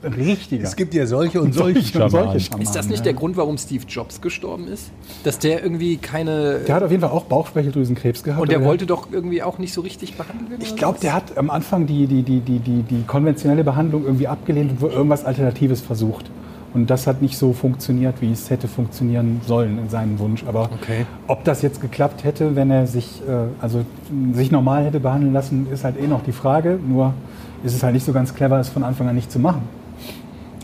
[0.03, 0.65] ein richtiger.
[0.65, 2.31] Es gibt ja solche und solche Solche und Schamanen.
[2.31, 2.63] solche Schamanen.
[2.67, 3.05] ist das nicht ja.
[3.05, 4.91] der Grund, warum Steve Jobs gestorben ist?
[5.23, 6.61] Dass der irgendwie keine.
[6.67, 8.43] Der hat auf jeden Fall auch Bauchspeicheldrüsenkrebs gehabt.
[8.43, 10.63] und der wollte doch irgendwie auch nicht so richtig behandelt werden?
[10.63, 14.27] Ich glaube, der hat am Anfang die, die, die, die, die, die konventionelle Behandlung irgendwie
[14.27, 16.31] abgelehnt und irgendwas Alternatives versucht.
[16.75, 20.45] Und das hat nicht so funktioniert, wie es hätte funktionieren sollen in seinem Wunsch.
[20.47, 21.07] Aber Okay.
[21.29, 23.33] ob das jetzt geklappt hätte, wenn er sich, äh,
[23.63, 23.85] also,
[24.33, 26.79] sich normal hätte behandeln lassen, ist halt eh noch die Frage.
[26.87, 27.15] Nur
[27.63, 29.63] ist es halt nicht so ganz clever, es von Anfang an nicht zu machen.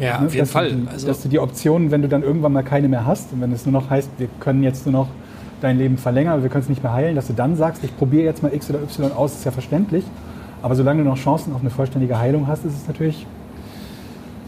[0.00, 0.26] Ja, Ne?
[0.26, 0.72] auf jeden dass Fall.
[0.72, 3.40] Du Also, dass du die Option, wenn du dann irgendwann mal keine mehr hast und
[3.40, 5.08] wenn es nur noch heißt, wir können jetzt nur noch
[5.60, 7.96] dein Leben verlängern, aber wir können es nicht mehr heilen, dass du dann sagst, ich
[7.96, 10.04] probiere jetzt mal X oder Y aus, ist ja verständlich.
[10.62, 13.26] Aber solange du noch Chancen auf eine vollständige Heilung hast, ist es natürlich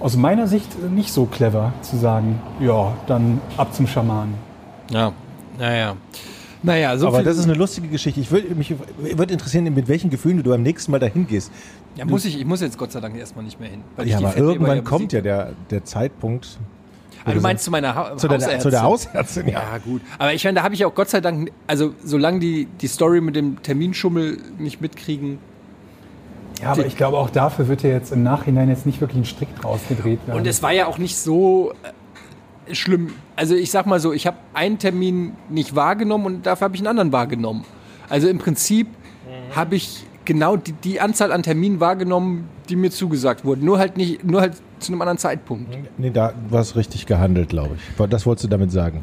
[0.02, 4.34] aus meiner Sicht nicht so clever zu sagen, ja, dann ab zum Schamanen.
[4.90, 5.12] ja,
[5.58, 5.96] naja.
[6.64, 7.24] Naja, so Aber viel.
[7.24, 8.20] das ist eine lustige Geschichte.
[8.20, 11.50] Ich würde mich würde interessieren, mit welchen Gefühlen du beim nächsten Mal dahin gehst.
[11.96, 13.82] ja, muss ich, ich muss jetzt Gott sei Dank erstmal nicht mehr hin.
[14.04, 16.58] Ja, aber irgendwann ja kommt ja der, der Zeitpunkt.
[17.24, 18.60] Ah, du meinst zu meiner ha Zu der, Hausärztin?
[18.60, 19.52] zu der Hausärztin, ja.
[19.54, 20.02] Ja, gut.
[20.18, 23.20] Aber ich meine, da habe ich auch Gott sei Dank, also solange die, die Story
[23.20, 25.38] mit dem Terminschummel nicht mitkriegen.
[26.62, 29.24] Ja, aber ich glaube, auch dafür wird ja jetzt im Nachhinein jetzt nicht wirklich ein
[29.24, 30.38] Strick draus gedreht werden.
[30.38, 31.72] Und es war ja auch nicht so
[32.66, 33.14] äh, schlimm.
[33.36, 36.80] Also ich sag mal so, ich habe einen Termin nicht wahrgenommen und dafür habe ich
[36.80, 37.64] einen anderen wahrgenommen.
[38.08, 38.88] Also im Prinzip
[39.54, 43.64] habe ich genau die, die Anzahl an Terminen wahrgenommen, die mir zugesagt wurden.
[43.64, 45.76] Nur halt nicht, nur halt zu einem anderen Zeitpunkt.
[45.98, 48.08] Nee, da war es richtig gehandelt, glaube ich.
[48.08, 49.02] Das wolltest du damit sagen.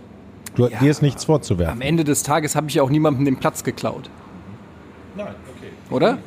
[0.55, 0.79] Du, Ja.
[0.79, 1.81] Dir ist nichts Am vorzuwerfen.
[1.81, 4.09] Ende des Tages habe ich ja auch niemandem den Platz geklaut.
[5.15, 5.69] Nein, okay.
[5.89, 6.17] Oder?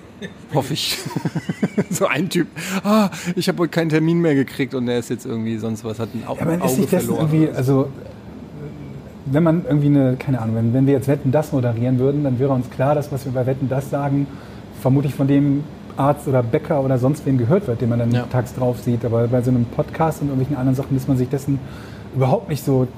[0.55, 0.99] Hoffe ich.
[1.91, 2.49] so ein Typ.
[2.85, 5.99] Ah, ich habe heute keinen Termin mehr gekriegt und der ist jetzt irgendwie sonst was,
[5.99, 7.29] hat ein Au Ja, man ist Auge nicht dessen verloren.
[7.33, 7.89] irgendwie, also
[9.27, 12.39] wenn man irgendwie eine, keine Ahnung, wenn, wenn wir jetzt Wetten das moderieren würden, dann
[12.39, 14.27] wäre uns klar, dass was wir bei Wetten das sagen,
[14.81, 15.63] vermutlich von dem
[15.97, 18.23] Arzt oder Bäcker oder sonst wen gehört wird, den man dann Ja.
[18.31, 19.05] tags drauf sieht.
[19.05, 21.59] Aber bei so einem Podcast und irgendwelchen anderen Sachen ist man sich dessen
[22.15, 22.89] überhaupt nicht so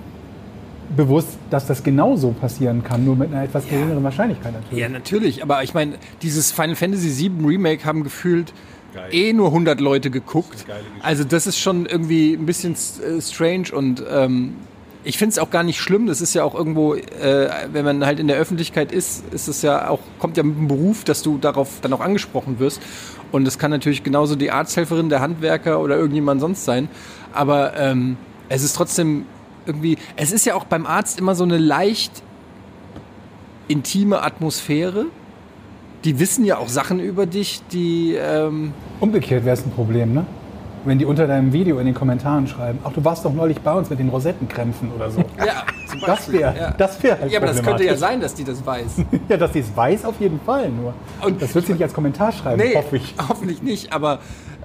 [0.96, 4.78] bewusst, dass das genauso passieren kann, nur mit einer etwas geringeren Wahrscheinlichkeit natürlich.
[4.78, 8.52] Ja, natürlich, aber ich meine, dieses Final Fantasy VII Remake haben gefühlt
[9.10, 10.66] eh nur 100 Leute geguckt.
[11.02, 14.54] Also das ist schon irgendwie ein bisschen äh, strange und ähm,
[15.04, 16.06] ich finde es auch gar nicht schlimm.
[16.06, 19.62] Das ist ja auch irgendwo, äh, wenn man halt in der Öffentlichkeit ist, ist es
[19.62, 22.80] ja auch, kommt ja mit dem Beruf, dass du darauf dann auch angesprochen wirst.
[23.30, 26.88] Und es kann natürlich genauso die Arzthelferin, der Handwerker oder irgendjemand sonst sein.
[27.32, 28.16] Aber ähm,
[28.48, 29.26] es ist trotzdem
[29.66, 32.22] irgendwie, es ist ja auch beim Arzt immer so eine leicht
[33.68, 35.06] intime Atmosphäre.
[36.04, 40.26] Die wissen ja auch Sachen über dich, die ähm, Umgekehrt wäre es ein Problem, ne?
[40.84, 43.72] Wenn die unter deinem Video in den Kommentaren schreiben, ach, du warst doch neulich bei
[43.72, 45.20] uns mit den Rosettenkrämpfen oder so.
[45.38, 46.70] ja, zum Das wäre Ja.
[46.72, 48.96] das wär halt ja, aber das könnte ja sein, dass die das weiß.
[49.30, 50.92] Ja, dass sie es weiß, auf jeden Fall nur.
[51.22, 53.14] Und- das wird sie nicht als Kommentar schreiben, Nee, hoffe ich.
[53.30, 53.94] hoffentlich nicht.
[53.94, 54.18] Aber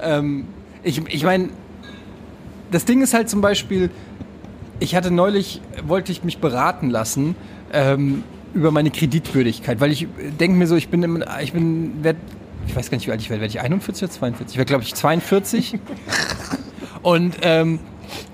[0.03, 0.45] ähm,
[0.83, 1.49] ich, ich meine,
[2.69, 3.89] das Ding ist halt zum Beispiel,
[4.79, 7.35] ich hatte neulich, wollte ich mich beraten lassen
[7.73, 8.23] ähm,
[8.53, 10.07] über meine Kreditwürdigkeit, weil ich
[10.39, 12.17] denke mir so, ich bin, im, ich bin, werd,
[12.67, 14.53] ich weiß gar nicht, wie alt ich werde, werde ich 41 oder 42?
[14.53, 15.79] Ich werde, glaube ich, 42.
[17.01, 17.79] Und ähm,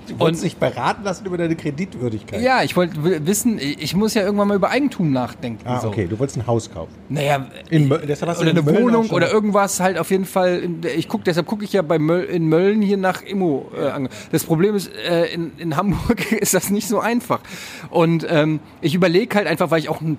[0.08, 2.40] Du wolltest dich beraten lassen über deine Kreditwürdigkeit.
[2.40, 5.62] ja, ich wollte wissen, ich muss ja irgendwann mal über Eigentum nachdenken.
[5.66, 5.88] Ah, so.
[5.88, 6.92] okay, du wolltest ein Haus kaufen.
[7.08, 10.24] Naja, In deshalb hast du oder in eine Mölln Wohnung oder irgendwas halt auf jeden
[10.24, 10.58] Fall.
[10.58, 13.70] in Ich guck, deshalb gucke ich ja bei Möll, in Mölln hier nach Immo.
[13.76, 14.08] Äh, an.
[14.32, 17.40] das Problem ist, äh, in, in Hamburg ist das nicht so einfach.
[17.90, 20.18] Und ähm, ich überlege halt einfach, weil ich auch ein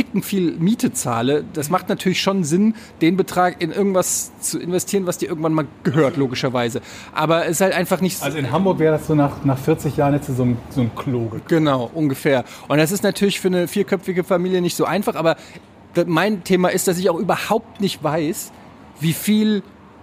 [0.00, 1.44] ficken viel Miete zahle.
[1.52, 5.66] Das macht natürlich schon Sinn, den Betrag in irgendwas zu investieren, was dir irgendwann mal
[5.82, 6.80] gehört, logischerweise.
[7.12, 8.24] Aber es ist halt einfach nicht so.
[8.24, 10.90] Also in Hamburg wäre das so nach, nach 40 Jahren jetzt so ein, so ein
[10.94, 11.24] Klo.
[11.24, 11.42] gekommen.
[11.48, 12.44] Genau, ungefähr.
[12.68, 15.36] Und das ist natürlich für eine vierköpfige Familie nicht so einfach, aber
[16.06, 18.52] mein Thema ist, dass ich auch überhaupt nicht weiß,
[19.00, 19.62] wie viel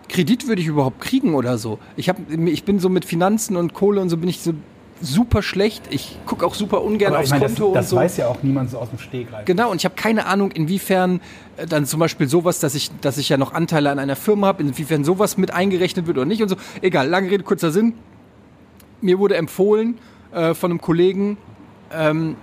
[0.09, 1.79] Kredit würde ich überhaupt kriegen oder so.
[1.95, 4.53] Ich, hab, ich bin so mit Finanzen und Kohle und so bin ich so
[5.01, 5.83] super schlecht.
[5.89, 7.95] Ich gucke auch super ungern Aber aufs meine, das, Konto das und so.
[7.97, 9.45] weiß ja auch niemand so aus dem Stegreif.
[9.45, 11.21] Genau, und ich habe keine Ahnung, inwiefern
[11.57, 14.47] äh, dann zum Beispiel sowas, dass ich, dass ich ja noch Anteile an einer Firma
[14.47, 16.55] habe, inwiefern sowas mit eingerechnet wird oder nicht und so.
[16.81, 17.93] Egal, lange Rede, kurzer Sinn.
[19.01, 19.97] Mir wurde empfohlen
[20.33, 21.37] äh, von einem Kollegen,
[21.91, 22.35] ähm,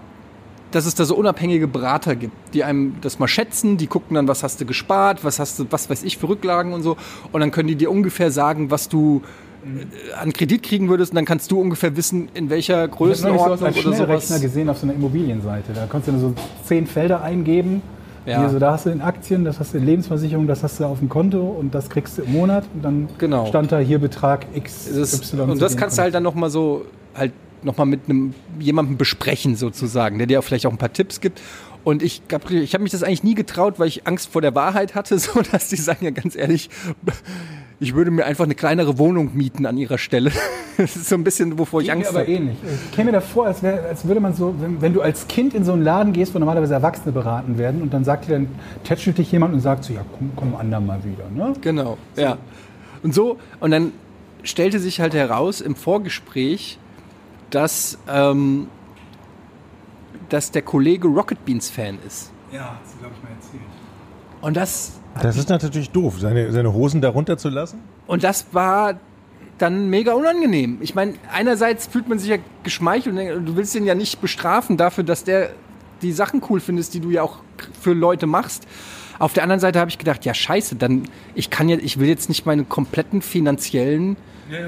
[0.70, 4.26] dass es da so unabhängige Berater gibt, die einem das mal schätzen, die gucken dann,
[4.26, 6.96] was hast du gespart, was hast du, was weiß ich für Rücklagen und so.
[7.30, 9.22] Und dann können die dir ungefähr sagen, was du
[10.20, 13.18] an Kredit kriegen würdest und dann kannst du ungefähr wissen, in welcher Ich habe neulich
[13.18, 14.40] sowas Größenordnung oder Schnellrechner sowas.
[14.40, 15.72] gesehen auf so einer Immobilienseite.
[15.74, 16.34] Da konntest du so
[16.64, 17.82] zehn Felder eingeben.
[18.26, 18.40] Ja.
[18.40, 20.84] Hier, so, da hast du in Aktien, das hast du in Lebensversicherung, das hast du
[20.84, 22.64] auf dem Konto und das kriegst du im Monat.
[22.74, 23.46] Und dann Genau.
[23.46, 25.50] stand da hier Betrag X, Y.
[25.50, 30.16] und das kannst du halt dann nochmal so, halt nochmal mit einem jemandem besprechen sozusagen,
[30.18, 31.40] der dir auch vielleicht auch ein paar Tipps gibt.
[31.82, 34.94] Und ich ich hab mich das eigentlich nie getraut, weil ich Angst vor der Wahrheit
[34.94, 36.70] hatte, so dass die sagen ja ganz ehrlich,
[37.80, 40.30] ich würde mir einfach eine kleinere Wohnung mieten an ihrer Stelle.
[40.76, 42.32] Das ist so ein bisschen, wovor ich Geht mir Angst aber habe.
[42.32, 42.56] ähnlich.
[42.64, 45.54] Ich käme mir davor, als, wär, als würde man so, wenn, wenn du als Kind
[45.54, 48.48] in so einen Laden gehst, wo normalerweise Erwachsene beraten werden und dann sagt dir dann,
[48.82, 51.30] tätschelt dich jemand und sagt so, ja, komm, komm andermal wieder.
[51.32, 51.52] Ne?
[51.60, 52.38] Genau, ja.
[53.04, 53.92] Und so, und dann
[54.42, 56.80] stellte sich halt heraus im Vorgespräch,
[57.50, 58.66] dass, ähm,
[60.28, 62.32] dass der Kollege Rocket Beans Fan ist.
[62.50, 63.62] Ja, das glaube ich mal erzählt.
[64.40, 67.80] Und das Das ist natürlich doof, seine, seine Hosen darunter zu lassen.
[68.06, 68.98] Und das war
[69.58, 70.78] dann mega unangenehm.
[70.80, 74.76] Ich meine, einerseits fühlt man sich ja geschmeichelt und du willst ihn ja nicht bestrafen
[74.76, 75.50] dafür, dass der
[76.02, 77.38] die Sachen cool findest, die du ja auch
[77.80, 78.66] für Leute machst.
[79.24, 81.04] Auf der anderen Seite habe ich gedacht, ja scheiße, dann
[81.34, 84.18] ich kann ja, ich will jetzt nicht meine kompletten finanziellen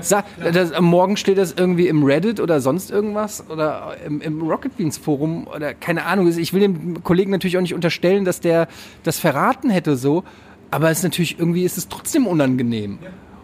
[0.00, 4.74] Sa das, Morgen steht das irgendwie im Reddit oder sonst irgendwas oder im, im Rocket
[4.78, 6.26] Beans Forum oder keine Ahnung.
[6.26, 8.66] Ich will dem Kollegen natürlich auch nicht unterstellen, dass der
[9.02, 10.24] das verraten hätte so,
[10.70, 12.98] aber es ist natürlich irgendwie ist es trotzdem unangenehm.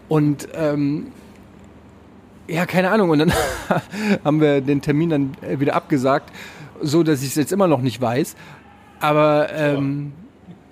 [0.09, 1.11] Und ähm,
[2.47, 3.11] ja, keine Ahnung.
[3.11, 3.33] Und dann
[4.25, 6.31] haben wir den Termin dann äh, wieder abgesagt,
[6.81, 8.35] so dass ich es jetzt immer noch nicht weiß.
[8.99, 10.13] Aber ähm,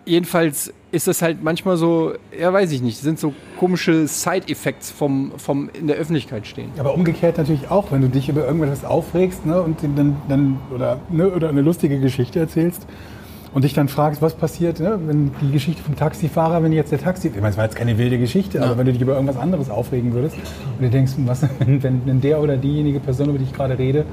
[0.06, 5.32] jedenfalls ist das halt manchmal so, ja, weiß ich nicht, sind so komische Side-Effects vom,
[5.38, 6.70] vom in der Öffentlichkeit stehen.
[6.78, 11.00] Aber umgekehrt natürlich auch, wenn du dich über irgendwas aufregst ne, und dann, dann oder,
[11.10, 12.86] ne, oder eine lustige Geschichte erzählst
[13.54, 17.00] und dich dann fragst, was passiert, ne, wenn die Geschichte vom Taxifahrer, wenn jetzt der
[17.00, 19.38] Taxi, ich meine, es war jetzt keine wilde Geschichte, aber wenn du dich über irgendwas
[19.38, 23.38] anderes aufregen würdest und du denkst, was, wenn, wenn, wenn der oder diejenige Person, über
[23.38, 24.06] die ich gerade rede,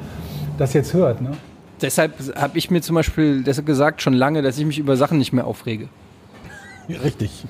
[0.58, 1.32] das jetzt hört, ne?
[1.80, 5.18] Deshalb habe ich mir zum Beispiel deshalb gesagt schon lange, dass ich mich über Sachen
[5.18, 5.88] nicht mehr aufrege.
[6.88, 7.44] Richtig.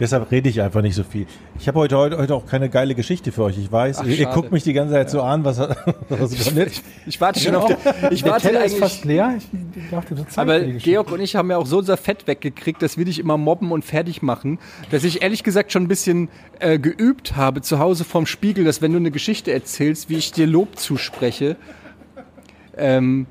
[0.00, 1.26] Deshalb rede ich einfach nicht so viel.
[1.58, 3.58] Ich habe heute, heute, heute auch keine geile Geschichte für euch.
[3.58, 5.58] Ich weiß, Ach, ihr, ihr guckt mich die ganze Zeit so an, was,
[6.08, 6.84] was kommt jetzt?
[7.04, 9.38] Ich warte schon auf der, ich Der warte Teller ist fast leer.
[9.74, 10.60] Ich dachte, so Aber.
[10.60, 13.72] Georg und ich haben ja auch so unser Fett weggekriegt, dass wir dich immer mobben
[13.72, 14.60] und fertig machen,
[14.92, 16.28] dass ich ehrlich gesagt schon ein bisschen
[16.60, 20.30] äh, geübt habe zu Hause vorm Spiegel, dass wenn du eine Geschichte erzählst, wie ich
[20.30, 21.56] dir Lob zuspreche.
[22.76, 23.26] Ähm,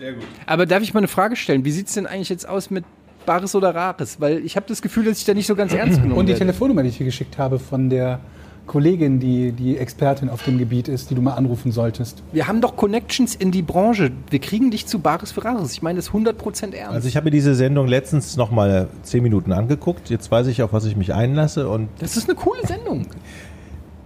[0.00, 0.24] Sehr gut.
[0.46, 1.64] Aber darf ich mal eine Frage stellen?
[1.64, 2.84] Wie sieht's denn eigentlich jetzt aus mit
[3.26, 4.18] Bares oder Rares?
[4.18, 6.30] Weil ich habe das Gefühl, dass ich da nicht so ganz ernst genommen Und die
[6.32, 6.46] werde.
[6.46, 8.18] Telefonnummer, die ich dir geschickt habe von der
[8.66, 12.22] Kollegin, die die Expertin auf dem Gebiet ist, die du mal anrufen solltest.
[12.32, 14.10] Wir haben doch Connections in die Branche.
[14.30, 15.72] Wir kriegen dich zu Bares für Rares.
[15.72, 16.94] Ich meine das 100% ernst.
[16.94, 20.08] Also ich habe mir diese Sendung letztens noch mal zehn Minuten angeguckt.
[20.08, 21.68] Jetzt weiß ich, auf was ich mich einlasse.
[21.68, 23.06] Und das ist eine coole Sendung.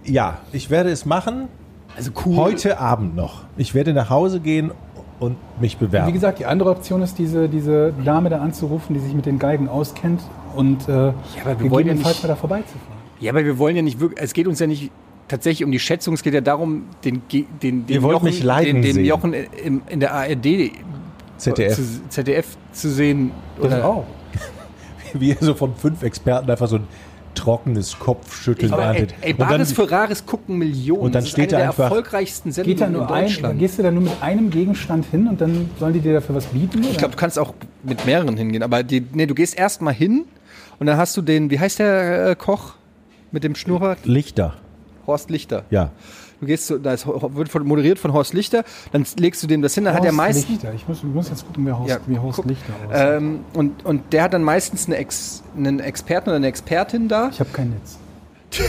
[0.03, 1.47] ja, ich werde es machen.
[1.95, 2.35] Also cool.
[2.35, 3.43] Heute Abend noch.
[3.55, 4.71] Ich werde nach Hause gehen
[5.19, 6.07] und mich bewerben.
[6.07, 9.39] Wie gesagt, die andere Option ist, diese, diese Dame da anzurufen, die sich mit den
[9.39, 10.21] Geigen auskennt
[10.55, 12.95] und äh, aber wir wollen ja nicht- mal da vorbeizufahren.
[13.19, 14.91] Ja, aber wir wollen ja nicht wirklich, es geht uns ja nicht
[15.27, 18.01] tatsächlich um die Schätzung, es geht ja darum, den, den, den
[18.43, 19.05] leiden den, den.
[19.05, 20.71] Jochen in, in der ARD
[21.37, 21.75] ZDF.
[21.75, 23.31] Zu, ZDF zu sehen.
[23.59, 24.05] Oder, auch.
[25.13, 26.87] Wie ihr so von fünf Experten einfach so ein
[27.35, 29.15] trockenes Kopfschütteln aber ey, erntet.
[29.21, 31.01] ey, Und dann- Bares für Rares gucken Millionen.
[31.01, 33.13] und dann das ist steht eine da der einfach- erfolgreichsten Geht da Sendungen nur in
[33.13, 33.59] ein, Deutschland.
[33.59, 36.45] gehst du da nur mit einem Gegenstand hin und dann sollen die dir dafür was
[36.45, 36.83] bieten?
[36.83, 38.63] Ich glaube, du kannst auch mit mehreren hingehen.
[38.63, 40.25] Aber die, nee, du gehst erst mal hin
[40.79, 42.73] und dann hast du den, wie heißt der äh, Koch
[43.31, 44.05] mit dem Schnurrbart?
[44.05, 44.55] Lichter.
[45.07, 45.63] Horst Lichter.
[45.69, 45.91] Ja.
[46.39, 49.61] Du gehst, so, da ist, wird von, moderiert von Horst Lichter, dann legst du dem
[49.61, 50.49] das hin, dann hat er meistens.
[50.49, 50.73] Lichter.
[50.73, 52.45] Ich muss, ich muss jetzt gucken, wer Horst, Ja, wie Horst guck.
[52.45, 52.91] Lichter aussieht.
[52.93, 57.29] Ähm, und, und der hat dann meistens eine Ex, einen Experten oder eine Expertin da,
[57.29, 57.97] ich habe kein Netz.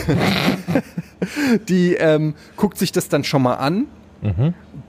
[1.68, 3.86] die ähm, guckt sich das dann schon mal an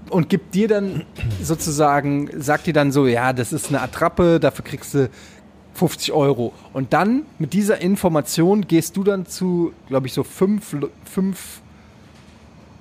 [0.09, 1.03] und gibt dir dann
[1.41, 5.09] sozusagen, sagt dir dann so, ja, das ist eine Attrappe, dafür kriegst du
[5.73, 6.53] 50 Euro.
[6.73, 10.75] Und dann mit dieser Information gehst du dann zu, glaube ich, so fünf,
[11.05, 11.61] fünf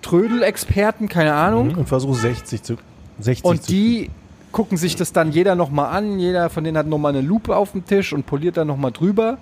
[0.07, 1.75] Trödel-Experten, keine Ahnung.
[1.75, 2.77] Und versuche 60 zu
[3.19, 4.11] 60 Und die
[4.53, 6.19] gucken sich das dann jeder nochmal an.
[6.19, 9.39] Jeder von denen hat nochmal eine Lupe auf dem Tisch und poliert dann nochmal drüber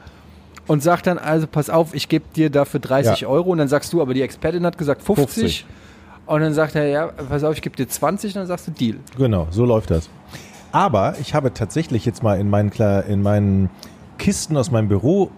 [0.67, 3.29] und sagt dann, also pass auf, ich gebe dir dafür 30 Ja.
[3.29, 3.51] Euro.
[3.51, 5.27] Und dann sagst du, aber die Expertin hat gesagt 50.
[5.27, 5.67] 50.
[6.27, 8.35] Und dann sagt er, ja, pass auf, ich gebe dir 20.
[8.35, 8.97] Und dann sagst du Deal.
[9.19, 10.09] Genau, so läuft das.
[10.73, 12.73] Aber ich habe tatsächlich jetzt mal in meinen,
[13.07, 13.69] in meinen
[14.19, 15.31] Kisten aus meinem Büro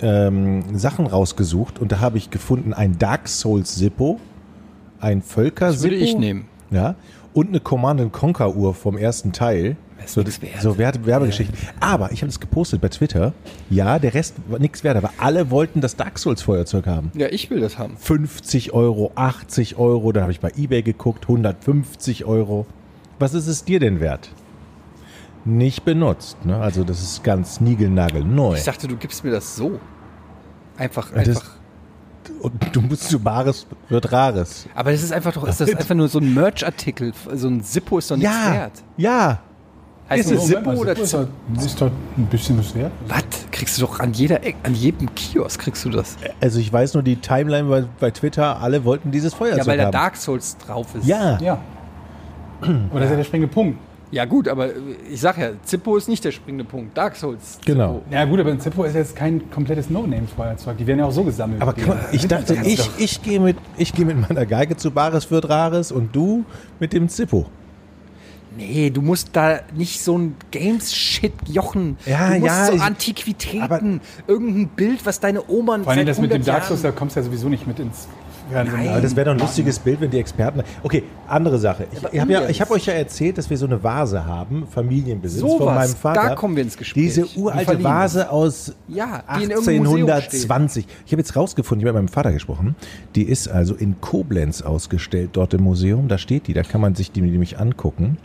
[0.00, 4.20] ähm, Sachen rausgesucht und da habe ich gefunden ein Dark Souls Sippo,
[5.00, 6.46] ein Völker Das würde ich nehmen.
[6.70, 6.94] Ja,
[7.34, 9.76] und eine Command Conquer Uhr vom ersten Teil.
[10.04, 10.36] ist So, wert.
[10.60, 11.56] so Wert, Werbegeschichten.
[11.80, 13.32] Aber ich habe das gepostet bei Twitter.
[13.70, 17.10] Ja, der Rest war nichts wert, aber alle wollten das Dark Souls Feuerzeug haben.
[17.14, 17.96] Ja, ich will das haben.
[17.96, 22.66] 50 Euro, 80 Euro, dann habe ich bei eBay geguckt, 150 Euro.
[23.18, 24.30] Was ist es dir denn wert?
[25.44, 26.58] Nicht benutzt, ne?
[26.58, 28.54] Also das ist ganz niegelnagelneu.
[28.56, 29.78] Ich dachte, du gibst mir das so.
[30.76, 31.50] Einfach, Ja, das- einfach.
[32.40, 34.66] Und du musst zu Bares wird Rares.
[34.74, 37.12] Aber das ist einfach doch, ist das einfach nur so ein Merch-Artikel.
[37.34, 38.72] So ein Zippo ist doch nichts Ja, wert.
[38.96, 39.38] ja.
[40.10, 42.92] Heißt Ist es Zippo mal, oder Zippo ist, halt, ist doch ein bisschen was wert.
[43.08, 43.24] Was?
[43.50, 46.16] Kriegst du doch an jeder Eck, an jedem Kiosk kriegst du das.
[46.40, 49.76] Also ich weiß nur, die Timeline bei, bei Twitter, alle wollten dieses Feuerzeug Ja, weil
[49.78, 49.90] da.
[49.90, 51.06] Dark Souls drauf ist.
[51.06, 51.38] ja.
[51.40, 51.58] Ja.
[52.92, 53.78] Oder ist ja der springende Punkt.
[54.10, 54.70] Ja, gut, aber
[55.10, 56.96] ich sag ja, Zippo ist nicht der springende Punkt.
[56.96, 57.58] Dark Souls.
[57.64, 57.96] Genau.
[58.04, 58.14] Zippo.
[58.14, 60.78] Ja gut, aber ein Zippo ist jetzt kein komplettes No-Name-Feuerzeug.
[60.78, 61.60] Die werden ja auch so gesammelt.
[61.60, 64.90] Aber guck mal, ich dachte, ich, ich gehe mit, ich gehe mit meiner Geige zu
[64.90, 66.44] Bares wird Rares und du
[66.80, 67.46] mit dem Zippo.
[68.56, 71.96] Nee, du musst da nicht so ein Games-Shit jochen.
[72.06, 76.08] Ja, du musst ja, so ich- Antiquitäten, irgendein Bild, was deine Oma Vor allem seit
[76.08, 78.08] das mit dem 100 Dark Souls, da kommst du ja sowieso nicht mit ins
[78.48, 78.76] Fernsehen.
[78.78, 78.88] Nein.
[78.88, 80.62] Aber das wäre doch ein lustiges Bild, wenn die Experten.
[80.82, 81.86] Okay, andere Sache.
[82.12, 85.40] Ich, habe ja, ich hab euch ja erzählt, dass wir so eine Vase haben, Familienbesitz
[85.40, 86.28] Sowas, von meinem Vater.
[86.28, 87.04] da kommen wir ins Gespräch.
[87.04, 90.86] Diese uralte Vase aus Ja, die in irgendeinem Museum 1820.
[91.06, 92.76] Ich habe jetzt rausgefunden, ich habe mit meinem Vater gesprochen.
[93.14, 96.08] Die ist also in Koblenz ausgestellt, dort im Museum.
[96.08, 98.18] Da steht die, da kann man sich die nämlich angucken.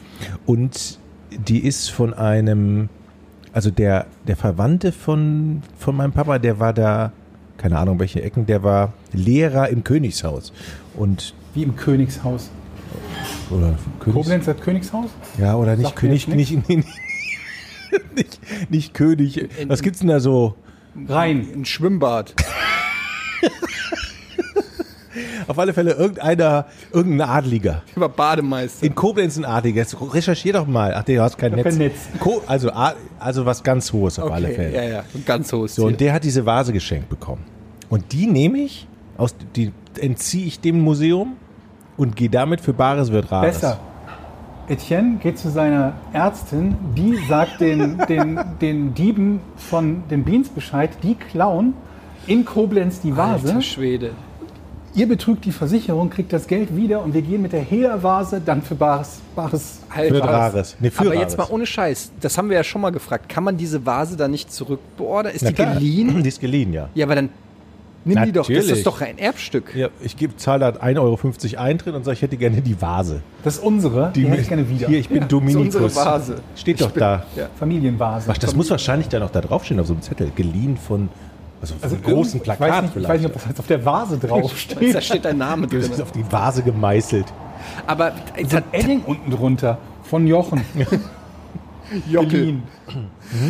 [0.45, 0.99] Und
[1.47, 2.89] die ist von einem,
[3.51, 7.11] also der, der Verwandte von, von meinem Papa, der war da,
[7.57, 10.51] keine Ahnung welche Ecken, der war Lehrer im Königshaus.
[10.95, 12.49] Und Wie im Königshaus.
[13.49, 15.09] oder Königs, Koblenz hat Königshaus?
[15.39, 16.67] Ja, oder nicht Sagt König, nicht, nicht,
[18.15, 18.39] nicht,
[18.69, 19.49] nicht König.
[19.67, 20.55] Was gibt's denn da so?
[21.07, 21.47] Rein.
[21.53, 22.33] Ein Schwimmbad.
[25.47, 27.81] Auf alle Fälle irgendeiner, irgendein Adliger.
[27.95, 28.85] Über Bademeister.
[28.85, 29.81] In Koblenz ein Adliger.
[29.81, 30.93] Jetzt recherchier doch mal.
[30.95, 31.69] Ach, du hast kein Ich Netz.
[31.69, 31.95] kein Netz.
[32.47, 32.71] Also,
[33.19, 34.75] also was ganz Hohes auf alle Okay, Fälle.
[34.75, 35.03] Ja, ja.
[35.13, 35.91] Ein ganz hohes So, Ziel.
[35.91, 37.43] und der hat diese Vase geschenkt bekommen.
[37.89, 38.87] Und die nehme ich,
[39.17, 41.33] aus, die entziehe ich dem Museum
[41.97, 43.55] und gehe damit für Bares wird Rares.
[43.55, 43.79] Besser.
[44.69, 50.89] Etienne geht zu seiner Ärztin, die sagt den, den, den Dieben von den Beans Bescheid,
[51.03, 51.73] die klauen
[52.27, 53.49] in Koblenz die Vase.
[53.49, 54.11] Alter Schwede.
[54.95, 58.61] Ihr betrügt die Versicherung, kriegt das Geld wieder und wir gehen mit der Hehler-Vase dann
[58.61, 59.21] für Bares.
[59.35, 60.15] Bares Alter.
[60.15, 60.75] Für Rares.
[60.79, 61.21] Nee, für Aber Rares.
[61.21, 63.27] jetzt mal ohne Scheiß, das haben wir ja schon mal gefragt.
[63.27, 65.33] Kann man diese Vase dann nicht zurückbeordern?
[65.33, 65.73] Ist Na die klar.
[65.73, 66.21] geliehen?
[66.21, 66.89] Die ist geliehen, ja.
[66.93, 67.29] Ja, aber dann
[68.05, 68.43] nimm die doch.
[68.43, 68.71] Das Natürlich.
[68.77, 69.75] ist doch ein Erbstück.
[69.75, 73.21] Ja, ich gebe zahle da 1,50 Euro Eintritt und sage, ich hätte gerne die Vase.
[73.43, 74.87] Das ist unsere, die, hätte ich gerne wieder.
[74.89, 75.69] Hier, ich bin Ja, Dominikus.
[75.69, 76.35] ist unsere Vase.
[76.55, 77.25] Steht doch da.
[77.35, 77.47] Ja.
[77.57, 78.29] Familienvase.
[78.31, 80.31] Ach, das muss wahrscheinlich dann noch da draufstehen auf so einem Zettel.
[80.35, 81.09] Geliehen von
[81.63, 83.59] Also, auf Also einem großen Plakat ich weiß nicht, Ich weiß nicht, ob das jetzt
[83.61, 85.01] auf der Vase Da draufsteht.
[85.03, 85.91] steht dein Name Das drin.
[85.93, 87.25] ist auf die Vase gemeißelt.
[87.87, 90.61] Aber äh, so ein Edding unten drunter von Jochen.
[92.11, 92.63] Geliehen.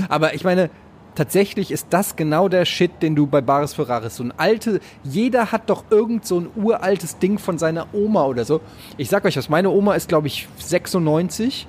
[0.09, 0.69] Aber ich meine,
[1.15, 5.51] tatsächlich ist das genau der Shit, den du bei Baris Ferraris, so ein alte, jeder
[5.51, 8.61] hat doch irgend so ein uraltes Ding von seiner Oma oder so.
[8.97, 11.67] Ich sag euch was, meine Oma ist glaube ich 96.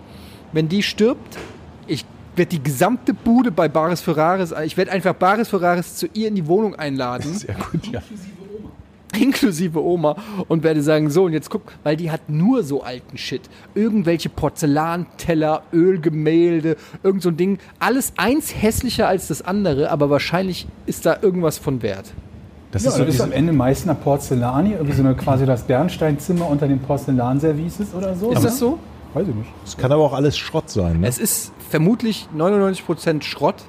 [0.52, 1.38] Wenn die stirbt,
[1.86, 2.04] ich
[2.36, 6.34] werde die gesamte Bude bei Baris Ferraris, ich werde einfach Baris Ferraris zu ihr in
[6.34, 7.32] die Wohnung einladen.
[7.34, 8.02] Sehr gut, ja.
[9.20, 10.16] inklusive Oma
[10.48, 13.42] und werde sagen, so und jetzt guck, weil die hat nur so alten Shit.
[13.74, 17.58] Irgendwelche Porzellanteller, Ölgemälde, irgend so ein Ding.
[17.78, 22.12] Alles eins hässlicher als das andere, aber wahrscheinlich ist da irgendwas von Wert.
[22.72, 25.14] Das Ja, ist das so ist diese, am Ende Meißner Porzellan hier, irgendwie so eine
[25.14, 28.32] quasi das Bernsteinzimmer unter den Porzellanservices oder so.
[28.32, 28.78] Ist das so?
[29.14, 29.50] Weiß ich nicht.
[29.64, 31.00] das kann aber auch alles Schrott sein.
[31.00, 31.06] Ne?
[31.08, 33.62] Es ist vermutlich 99% Schrott.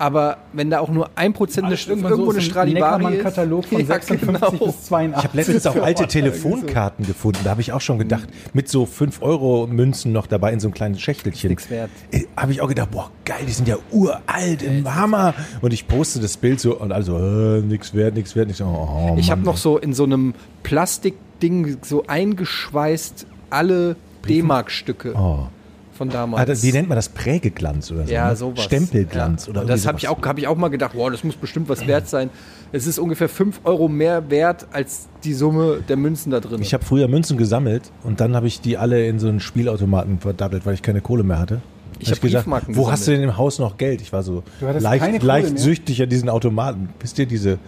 [0.00, 3.22] Aber wenn da auch nur 1% eine, irgendwo eine Stradivari ist.
[3.24, 4.20] Katalog von Ja, 56
[4.60, 4.66] genau.
[4.66, 5.18] bis 82.
[5.18, 6.06] Ich habe letztens auch alte.
[6.06, 7.40] Telefonkarten gefunden.
[7.42, 10.98] Da habe ich auch schon gedacht, mit so 5-Euro-Münzen noch dabei in so einem kleinen
[11.00, 11.50] Schächtelchen.
[11.50, 11.90] Nix wert.
[12.36, 15.34] Habe ich auch gedacht, boah, geil, die sind ja uralt, im Hammer.
[15.62, 18.46] Und ich poste das Bild so und also, äh, nix wert, nix wert.
[18.46, 18.60] nix.
[18.60, 23.96] Oh, Ich habe noch so in so einem Plastikding so eingeschweißt alle
[24.26, 25.48] D-Mark-Stücke Oh.
[25.92, 26.42] von damals.
[26.42, 27.08] Ah, das, wie nennt man das?
[27.08, 28.12] Prägeglanz oder so?
[28.12, 28.36] ja, ne?
[28.36, 28.64] sowas.
[28.64, 29.50] Stempelglanz ja.
[29.52, 31.86] oder Das habe ich, auch- hab ich auch mal gedacht, wow, das muss bestimmt was
[31.86, 32.30] wert sein.
[32.72, 36.60] Es ist ungefähr 5 Euro mehr wert als die Summe der Münzen da drin.
[36.62, 40.20] Ich habe früher Münzen gesammelt und dann habe ich die alle in so einen Spielautomaten
[40.20, 41.60] verdattelt, weil ich keine Kohle mehr hatte.
[42.00, 44.00] Ich Hab hab gesagt, wo hast du denn im Haus noch Geld?
[44.00, 46.90] Ich war so leicht, leicht süchtig an diesen Automaten.
[47.00, 47.58] Wisst ihr, diese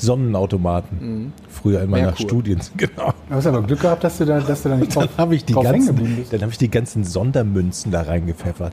[0.00, 1.32] Sonnenautomaten?
[1.48, 2.26] Früher in meiner Merkur.
[2.26, 2.60] Studien.
[2.76, 3.12] Genau.
[3.28, 5.34] Du hast aber Glück gehabt, dass du da, dass du da nicht drauf, Dann habe
[5.34, 8.72] ich, die ganzen- dann hab ich die ganzen Sondermünzen da reingepfeffert.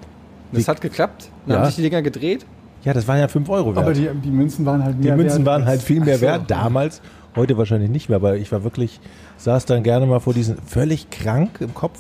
[0.52, 1.30] das hat geklappt.
[1.46, 1.60] Dann Ja.
[1.62, 2.46] haben sich die Dinger gedreht.
[2.84, 3.84] Ja, das waren ja 5 Euro wert.
[3.86, 6.22] Aber die, die Münzen waren halt Die mehr Münzen wert waren halt viel mehr so.
[6.22, 7.02] wert damals.
[7.36, 9.00] Heute wahrscheinlich nicht mehr, aber ich war wirklich,
[9.38, 12.00] saß dann gerne mal vor diesen völlig krank im Kopf.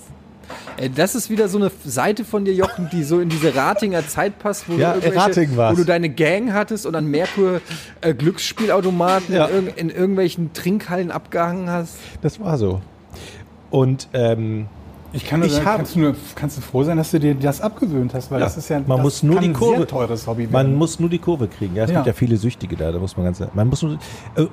[0.78, 4.08] Ey, das ist wieder so eine Seite von dir, Jochen, die so in diese Ratinger
[4.08, 7.62] Zeit passt, wo, Ja, du, wo du deine Gang hattest und an Merkur
[8.02, 9.46] äh, Glücksspielautomaten Ja.
[9.46, 11.96] in, in irgendwelchen Trinkhallen abgehangen hast.
[12.22, 12.82] Das war so.
[13.72, 14.68] Und ähm,
[15.14, 17.34] Ich kann nur Ich sagen, kannst, du nur, kannst du froh sein, dass du dir
[17.36, 19.78] das abgewöhnt hast, weil Ja, das ist ja man das muss nur die ein Kurve-
[19.78, 20.76] sehr teures Hobby Man werden.
[20.76, 21.76] muss nur die Kurve kriegen.
[21.76, 21.98] Ja, es Ja.
[21.98, 23.42] gibt ja viele Süchtige da, da muss man ganz.
[23.54, 23.94] Man muss nur,
[24.36, 24.46] äh,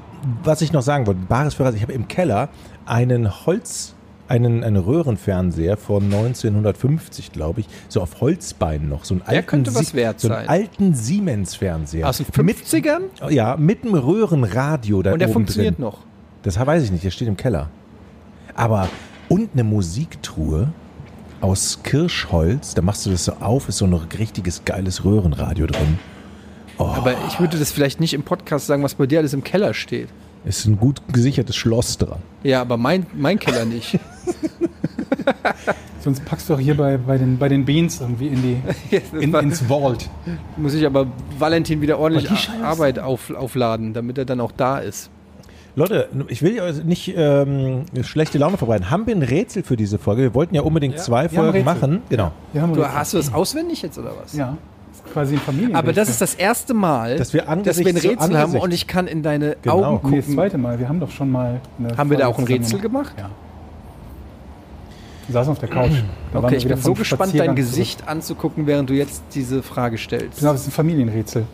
[0.42, 2.48] was ich noch sagen wollte, Bares Ferraz, ich habe im Keller
[2.86, 3.94] einen Holz,
[4.28, 9.04] einen, einen Röhrenfernseher von 1950, glaube ich, so auf Holzbeinen noch.
[9.04, 9.64] So einen Der alten
[10.16, 12.08] so einen alten Siemens-Fernseher.
[12.08, 13.00] Aus den 50ern?
[13.22, 15.84] Mit, ja, mit einem Röhrenradio da Und der funktioniert drin.
[15.84, 15.98] noch.
[16.42, 17.70] Das weiß ich nicht, der steht im Keller.
[18.54, 18.88] Aber,
[19.28, 20.72] und eine Musiktruhe
[21.40, 25.98] aus Kirschholz, da machst du das so auf, ist so ein richtiges geiles Röhrenradio drin.
[26.78, 29.74] Aber ich würde das vielleicht nicht im Podcast sagen, was bei dir alles im Keller
[29.74, 30.08] steht.
[30.44, 32.18] Ist ein gut gesichertes Schloss dran.
[32.42, 33.98] Ja, aber mein, mein Keller nicht.
[36.00, 38.62] Sonst packst du auch hier bei, bei, den, bei den Beans irgendwie in die,
[39.18, 40.10] in, ins Vault.
[40.58, 41.06] Muss ich aber
[41.38, 42.50] Valentin wieder ordentlich.
[42.62, 45.08] Arbeit auf, aufladen, damit er dann auch da ist.
[45.76, 48.90] Leute, ich will ja nicht ähm, schlechte Laune verbreiten.
[48.90, 50.22] Haben wir ein Rätsel für diese Folge?
[50.22, 52.02] Wir wollten ja unbedingt zwei wir haben Folgen machen.
[52.10, 52.32] Genau.
[52.52, 54.34] Du, hast du das auswendig jetzt oder was?
[54.34, 54.56] Ja,
[55.14, 55.74] quasi ein Familien.
[55.76, 58.74] Aber das ist das erste Mal, Dass wir dass wir ein Angesicht Rätsel haben und
[58.74, 59.82] ich kann in deine Genau.
[59.84, 60.34] Augen Nee, das gucken.
[60.34, 60.78] zweite Mal.
[60.78, 61.60] Wir haben doch schon mal.
[61.78, 63.14] eine Haben wir da auch ein Rätsel gemacht?
[63.16, 63.30] Ja.
[65.28, 65.92] Wir saßen auf der Couch.
[66.32, 69.22] Da waren Okay, wir ich wieder bin so gespannt, dein Gesicht anzugucken, während du jetzt
[69.34, 70.40] diese Frage stellst.
[70.40, 71.44] Genau, das ist ein Familienrätsel.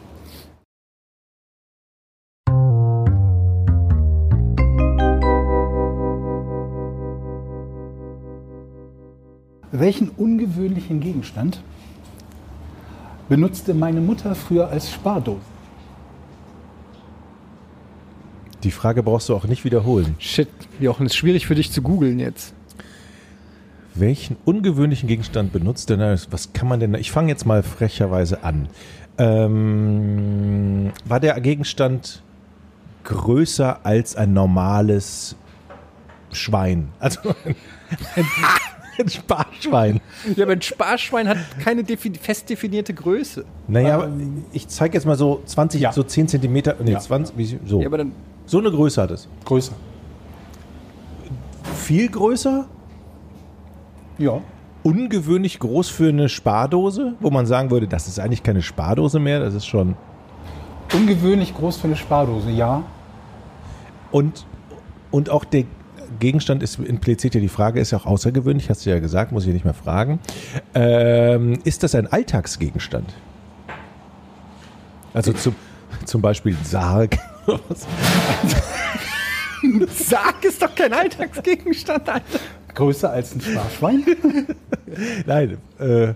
[9.72, 11.62] Welchen ungewöhnlichen Gegenstand
[13.30, 15.40] benutzte meine Mutter früher als Spardose?
[18.64, 20.16] Die Frage brauchst du auch nicht wiederholen.
[20.18, 20.48] Shit,
[20.80, 22.52] Jochen, ist schwierig für dich zu googeln jetzt.
[23.94, 26.00] Welchen ungewöhnlichen Gegenstand benutzt denn?
[26.00, 26.92] Was kann man denn?
[26.94, 28.68] Ich fange jetzt mal frecherweise an.
[29.16, 32.22] Ähm, war der Gegenstand
[33.04, 35.36] größer als ein normales
[36.32, 36.88] Schwein?
[36.98, 37.54] Also ein,
[38.16, 38.24] ein,
[39.02, 40.00] ein Sparschwein.
[40.36, 43.44] Ja, aber ein Sparschwein hat keine defi fest definierte Größe.
[43.68, 44.08] Naja,
[44.52, 45.92] ich zeige jetzt mal so 20, Ja.
[45.92, 46.98] so 10 Zentimeter, nee, Ja.
[47.00, 47.80] 20, wie, so.
[47.80, 48.12] Ja, aber dann,
[48.46, 49.28] so eine Größe hat es.
[49.44, 49.72] Größer.
[51.74, 52.66] Viel größer?
[54.18, 54.40] Ja.
[54.82, 59.40] Ungewöhnlich groß für eine Spardose, wo man sagen würde, das ist eigentlich keine Spardose mehr,
[59.40, 59.94] das ist schon.
[60.94, 62.82] Ungewöhnlich groß für eine Spardose, ja.
[64.10, 64.46] Und,
[65.10, 65.64] und auch der
[66.18, 69.46] Gegenstand ist impliziert ja die Frage, ist ja auch außergewöhnlich, hast du ja gesagt, muss
[69.46, 70.18] ich nicht mehr fragen.
[70.74, 73.14] Ähm, ist das ein Alltagsgegenstand?
[75.14, 75.54] Also zum.
[76.04, 77.18] Zum Beispiel ein Sarg.
[79.88, 82.40] Sarg ist doch kein Alltagsgegenstand, Alter.
[82.74, 84.04] Größer als ein Sparschwein?
[85.26, 85.58] Nein.
[85.78, 86.14] Äh, äh,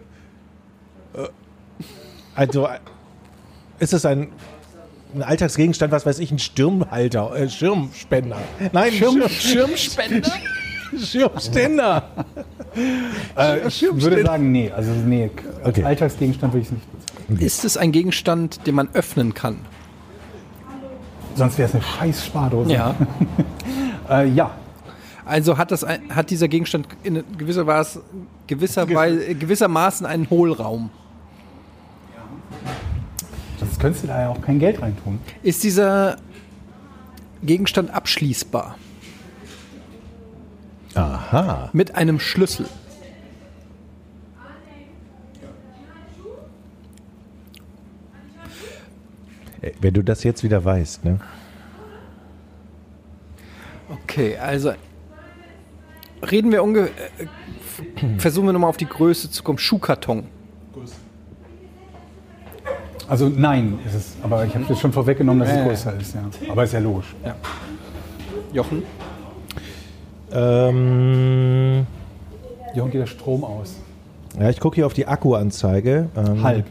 [2.35, 2.69] also
[3.79, 4.29] ist es ein,
[5.15, 8.39] ein Alltagsgegenstand, was weiß ich, ein Stirnhalter, äh, Schirmspender.
[8.73, 10.33] Nein, Schirm, Schirmspender?
[10.99, 12.03] Schirmständer.
[13.37, 14.71] äh, ich würde sagen, nee.
[14.71, 15.31] Also nee,
[15.63, 15.85] als Okay.
[15.85, 17.39] Alltagsgegenstand würde ich es nicht bezeichnen.
[17.47, 19.59] Ist es ein Gegenstand, den man öffnen kann?
[21.35, 22.73] Sonst wäre es eine scheiß Spardose.
[22.73, 22.95] Ja.
[24.07, 24.51] Äh, ja.
[25.25, 28.03] Also hat, das ein, hat dieser Gegenstand in gewisser Weise,
[28.47, 30.91] gewisser Weise, gewissermaßen einen Hohlraum.
[33.85, 35.19] Könntest du da ja auch kein Geld reintun.
[35.43, 36.17] Ist dieser
[37.43, 38.79] Gegenstand abschließbar
[40.95, 41.69] Aha.
[41.75, 42.65] mit einem Schlüssel?
[49.61, 51.21] Ey, Wenn du das jetzt wieder weißt, ne?
[53.91, 54.73] Okay, also
[56.23, 56.91] reden wir ungefähr.
[57.19, 59.59] Äh, versuchen wir nochmal auf die Größe zu kommen.
[59.59, 60.27] Schuhkarton.
[63.09, 64.13] Also nein, ist es.
[64.23, 65.91] Aber ich habe jetzt schon vorweggenommen, dass Ja, es ja.
[65.93, 66.15] größer ist.
[66.15, 66.21] Ja.
[66.51, 67.15] Aber ist ja logisch.
[68.53, 68.83] Jochen?
[70.33, 71.87] Ähm,
[72.75, 73.77] Jochen geht der Strom aus.
[74.39, 76.09] ja, ich gucke hier auf die Akkuanzeige.
[76.17, 76.67] Ähm, Halb.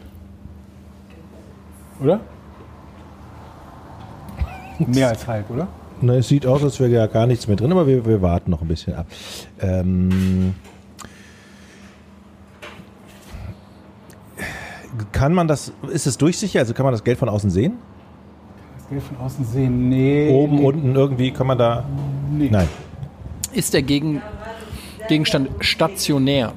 [2.02, 2.20] Oder?
[4.78, 5.68] Mehr als halb, oder?
[6.00, 8.50] Na, es sieht aus, als wäre ja gar nichts mehr drin, aber wir, wir warten
[8.50, 9.06] noch ein bisschen ab.
[9.60, 10.54] Ähm,
[15.14, 16.58] kann man das, ist es durchsichtig?
[16.58, 17.78] Also kann man das Geld von außen sehen?
[18.76, 19.88] Das Geld von außen sehen.
[19.88, 20.28] Nee.
[20.30, 21.84] Oben, nee, unten, irgendwie kann man da.
[22.30, 22.48] Nee.
[22.50, 22.68] Nein.
[23.52, 24.20] Ist der Gegen
[25.08, 26.52] Gegenstand stationär?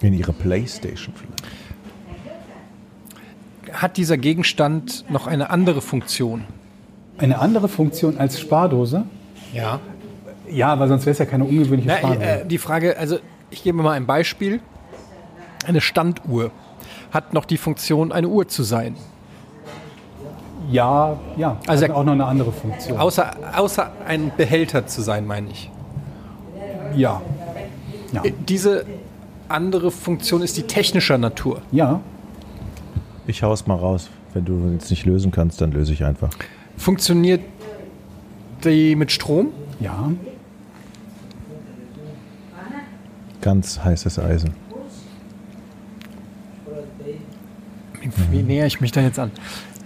[0.00, 1.42] In ihre Playstation vielleicht.
[3.80, 6.42] Hat dieser Gegenstand noch eine andere Funktion?
[7.18, 9.04] Eine andere Funktion als Spardose?
[9.54, 9.78] Ja.
[10.52, 12.24] Ja, aber sonst wäre es ja keine ungewöhnliche Na, Spardose.
[12.26, 13.18] äh, die Frage, also
[13.50, 14.60] ich gebe mal ein Beispiel.
[15.66, 16.50] Eine Standuhr
[17.12, 18.96] hat noch die Funktion, eine Uhr zu sein.
[20.70, 21.56] ja, ja.
[21.66, 22.98] Also hat auch noch eine andere Funktion.
[22.98, 25.70] Außer, außer ein Behälter zu sein, meine ich.
[26.96, 27.20] ja.
[28.12, 28.24] Ja.
[28.24, 28.84] Äh, Diese
[29.48, 31.62] andere Funktion ist die technischer Natur.
[31.72, 32.00] ja.
[33.28, 34.10] Ich hau's mal raus.
[34.34, 36.30] Wenn du jetzt nicht lösen kannst, dann löse ich einfach.
[36.76, 37.40] Funktioniert
[38.64, 39.48] die mit Strom?
[39.78, 40.10] Ja.
[43.42, 44.54] Ganz heißes Eisen.
[48.30, 49.30] Wie näher ich mich da jetzt an?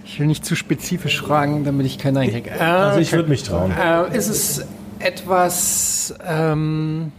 [0.05, 2.49] Ich will nicht zu spezifisch fragen, damit ich keinen einkriege.
[2.51, 3.71] Äh, Also ich würde mich trauen.
[3.71, 4.65] äh, ist es
[4.99, 7.11] etwas, ähm,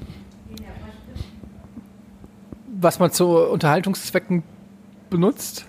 [2.80, 4.42] was man zu Unterhaltungszwecken
[5.10, 5.66] benutzt?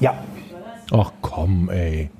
[0.00, 0.14] Ja.
[0.92, 2.10] Ach komm, ey.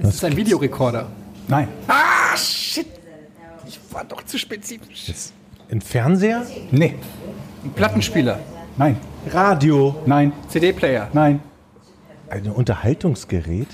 [0.00, 1.06] Es ist ein Videorekorder.
[1.48, 1.68] Nein.
[1.88, 1.94] Ah,
[3.98, 5.12] war doch zu spezifisch.
[5.72, 6.46] Ein Fernseher?
[6.70, 6.94] Nee.
[7.64, 8.38] Ein Plattenspieler,
[8.76, 8.96] Nein.
[9.32, 9.96] Radio.
[10.06, 10.32] Nein.
[10.46, 11.08] CD-Player.
[11.12, 11.40] Nein.
[12.30, 13.66] Ein Unterhaltungsgerät?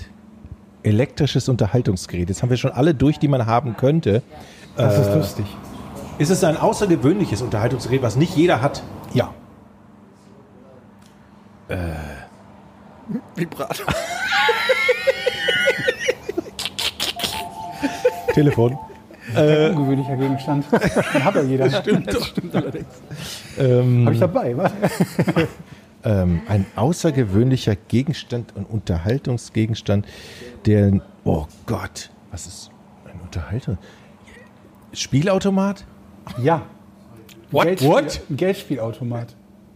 [0.81, 2.29] Elektrisches Unterhaltungsgerät.
[2.29, 4.23] Jetzt haben wir schon alle durch, die man haben könnte.
[4.75, 5.45] Das ist lustig.
[6.17, 8.81] Ist es ein außergewöhnliches Unterhaltungsgerät, was nicht jeder hat?
[9.13, 9.31] Ja.
[13.35, 13.85] Vibrator.
[18.33, 18.79] Telefon.
[19.35, 20.65] Ein ungewöhnlicher Gegenstand.
[21.13, 21.69] Den hat ja jeder.
[21.69, 22.87] Stimmt, Das stimmt allerdings.
[23.57, 24.71] Ähm, Habe ich dabei, was?
[26.03, 30.05] ähm, ein außergewöhnlicher Gegenstand und Unterhaltungsgegenstand,
[30.65, 31.01] der.
[31.23, 32.69] Oh Gott, was ist
[33.11, 33.77] ein Unterhaltung?
[34.93, 35.85] Spielautomat?
[36.41, 36.61] Ja.
[37.51, 37.65] What?
[37.65, 38.21] Geldspiel, What?
[38.29, 38.35] Ein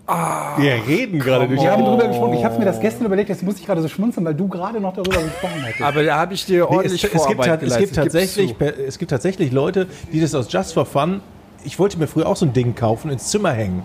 [0.10, 0.58] Geldspielautomat.
[0.58, 1.62] Wir reden gerade durch.
[1.62, 2.34] Wir haben drüber gesprochen.
[2.34, 4.80] Ich habe mir das gestern überlegt, jetzt muss ich gerade so schmunzeln, weil du gerade
[4.80, 5.82] noch darüber gesprochen hattest.
[5.82, 8.56] Aber da habe ich dir Nee, ordentlich es, es, gibt, es, gibt geleistet, tatsächlich,
[8.88, 11.22] es gibt tatsächlich Leute, die das aus Just for Fun.
[11.64, 13.84] Ich wollte mir früher auch so ein Ding kaufen, ins Zimmer hängen.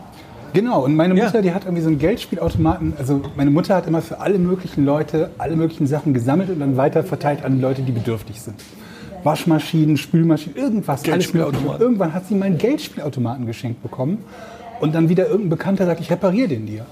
[0.52, 1.24] Genau, und meine Ja.
[1.24, 2.94] Mutter, die hat irgendwie so einen Geldspielautomaten.
[2.96, 6.76] Also meine Mutter hat immer für alle möglichen Leute alle möglichen Sachen gesammelt und dann
[6.76, 8.54] weiter verteilt an Leute, die bedürftig sind.
[9.24, 11.02] Waschmaschinen, Spülmaschinen, irgendwas.
[11.02, 11.80] Geldspielautomaten.
[11.80, 14.18] Irgendwann hat sie meinen Geldspielautomaten geschenkt bekommen.
[14.80, 16.84] Und dann wieder irgendein Bekannter sagt, ich repariere den dir.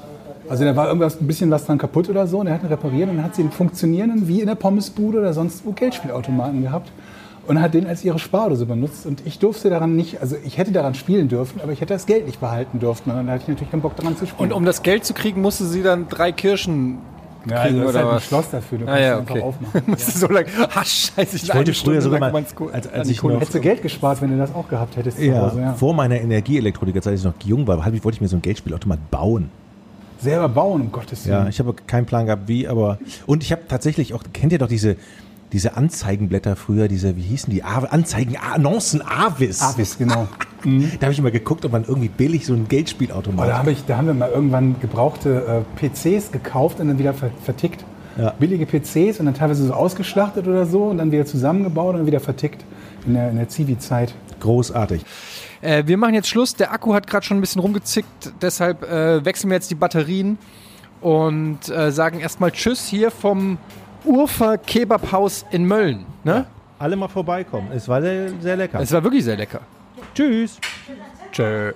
[0.48, 2.68] Also da war irgendwas, ein bisschen was dran kaputt oder so und er hat ihn
[2.68, 6.62] repariert und dann hat sie einen funktionierenden, wie in der Pommesbude oder sonst wo, Geldspielautomaten
[6.62, 6.90] gehabt
[7.46, 9.06] und hat den als ihre Spardose benutzt.
[9.06, 12.06] Und ich durfte daran nicht, also ich hätte daran spielen dürfen, aber ich hätte das
[12.06, 13.10] Geld nicht behalten dürfen.
[13.10, 14.50] Und dann hatte ich natürlich keinen Bock daran zu spielen.
[14.50, 16.98] Und um das Geld zu kriegen, musste sie dann drei Kirschen
[17.48, 18.24] Ja, also oder halt ein was?
[18.24, 18.78] Schloss dafür.
[18.78, 19.42] Du Ah, kannst ja, es einfach okay.
[19.42, 19.82] aufmachen.
[19.86, 20.46] Du so lange.
[20.74, 23.82] Ach, scheiße, ich, Ich wollte früher sogar mal, als, als ich noch, Hättest du Geld
[23.82, 25.60] gespart, wenn du das auch gehabt hättest ja, Hause.
[25.60, 25.72] Ja.
[25.74, 29.50] vor meiner Energieelektroniker-Zeit, als ich noch jung war, wollte ich mir so ein Geldspielautomat bauen.
[30.20, 31.42] Selber bauen, um Gottes Willen.
[31.42, 32.98] Ja, ich habe keinen Plan gehabt, wie, aber.
[33.26, 34.96] Und ich habe tatsächlich auch, kennt ihr doch diese,
[35.52, 37.62] diese Anzeigenblätter früher, diese, wie hießen die?
[37.62, 39.60] Anzeigen, Annoncen Avis.
[39.62, 40.28] Avis, genau.
[40.64, 43.48] Da habe ich immer geguckt, ob man irgendwie billig so ein Oh, Geldspielautomat.
[43.48, 47.14] da, hab ich, da haben wir mal irgendwann gebrauchte äh, PCs gekauft und dann wieder
[47.14, 47.84] ver vertickt.
[48.16, 48.30] Ja.
[48.38, 52.06] Billige PCs und dann teilweise so ausgeschlachtet oder so und dann wieder zusammengebaut und dann
[52.06, 52.62] wieder vertickt
[53.06, 54.14] in der, in der Zivi-Zeit.
[54.40, 55.02] Großartig.
[55.62, 56.54] Äh, wir machen jetzt Schluss.
[56.54, 58.32] Der Akku hat gerade schon ein bisschen rumgezickt.
[58.42, 60.36] Deshalb äh, wechseln wir jetzt die Batterien
[61.00, 63.58] und äh, sagen erstmal Tschüss hier vom
[64.04, 66.04] Urfer Kebabhaus in Mölln.
[66.24, 66.46] Ne?
[66.78, 67.70] Alle mal vorbeikommen.
[67.72, 68.80] Es war sehr, sehr lecker.
[68.80, 69.60] Es war wirklich sehr lecker.
[70.14, 70.58] Tschüss.
[71.30, 71.72] Tschö.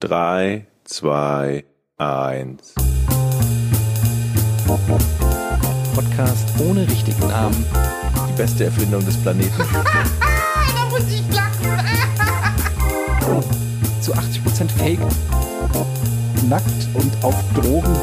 [0.00, 1.64] 3, 2,
[1.98, 2.74] 1.
[5.94, 7.66] Podcast ohne richtigen Namen.
[8.28, 9.52] Die beste Erfindung des Planeten.
[10.74, 11.78] Da muss ich lachen.
[14.00, 15.00] Zu 80% Fake.
[16.46, 17.94] Nackt und auf Drogen.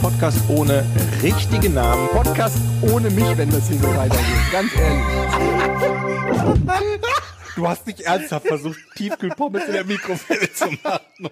[0.00, 0.84] Podcast ohne
[1.22, 2.08] richtigen Namen.
[2.08, 4.52] Podcast ohne mich, wenn das hier so weitergeht.
[4.52, 5.04] Ganz ehrlich.
[7.56, 11.30] Du hast nicht ernsthaft versucht, Tiefkühlpommes in der Mikrowelle zu machen.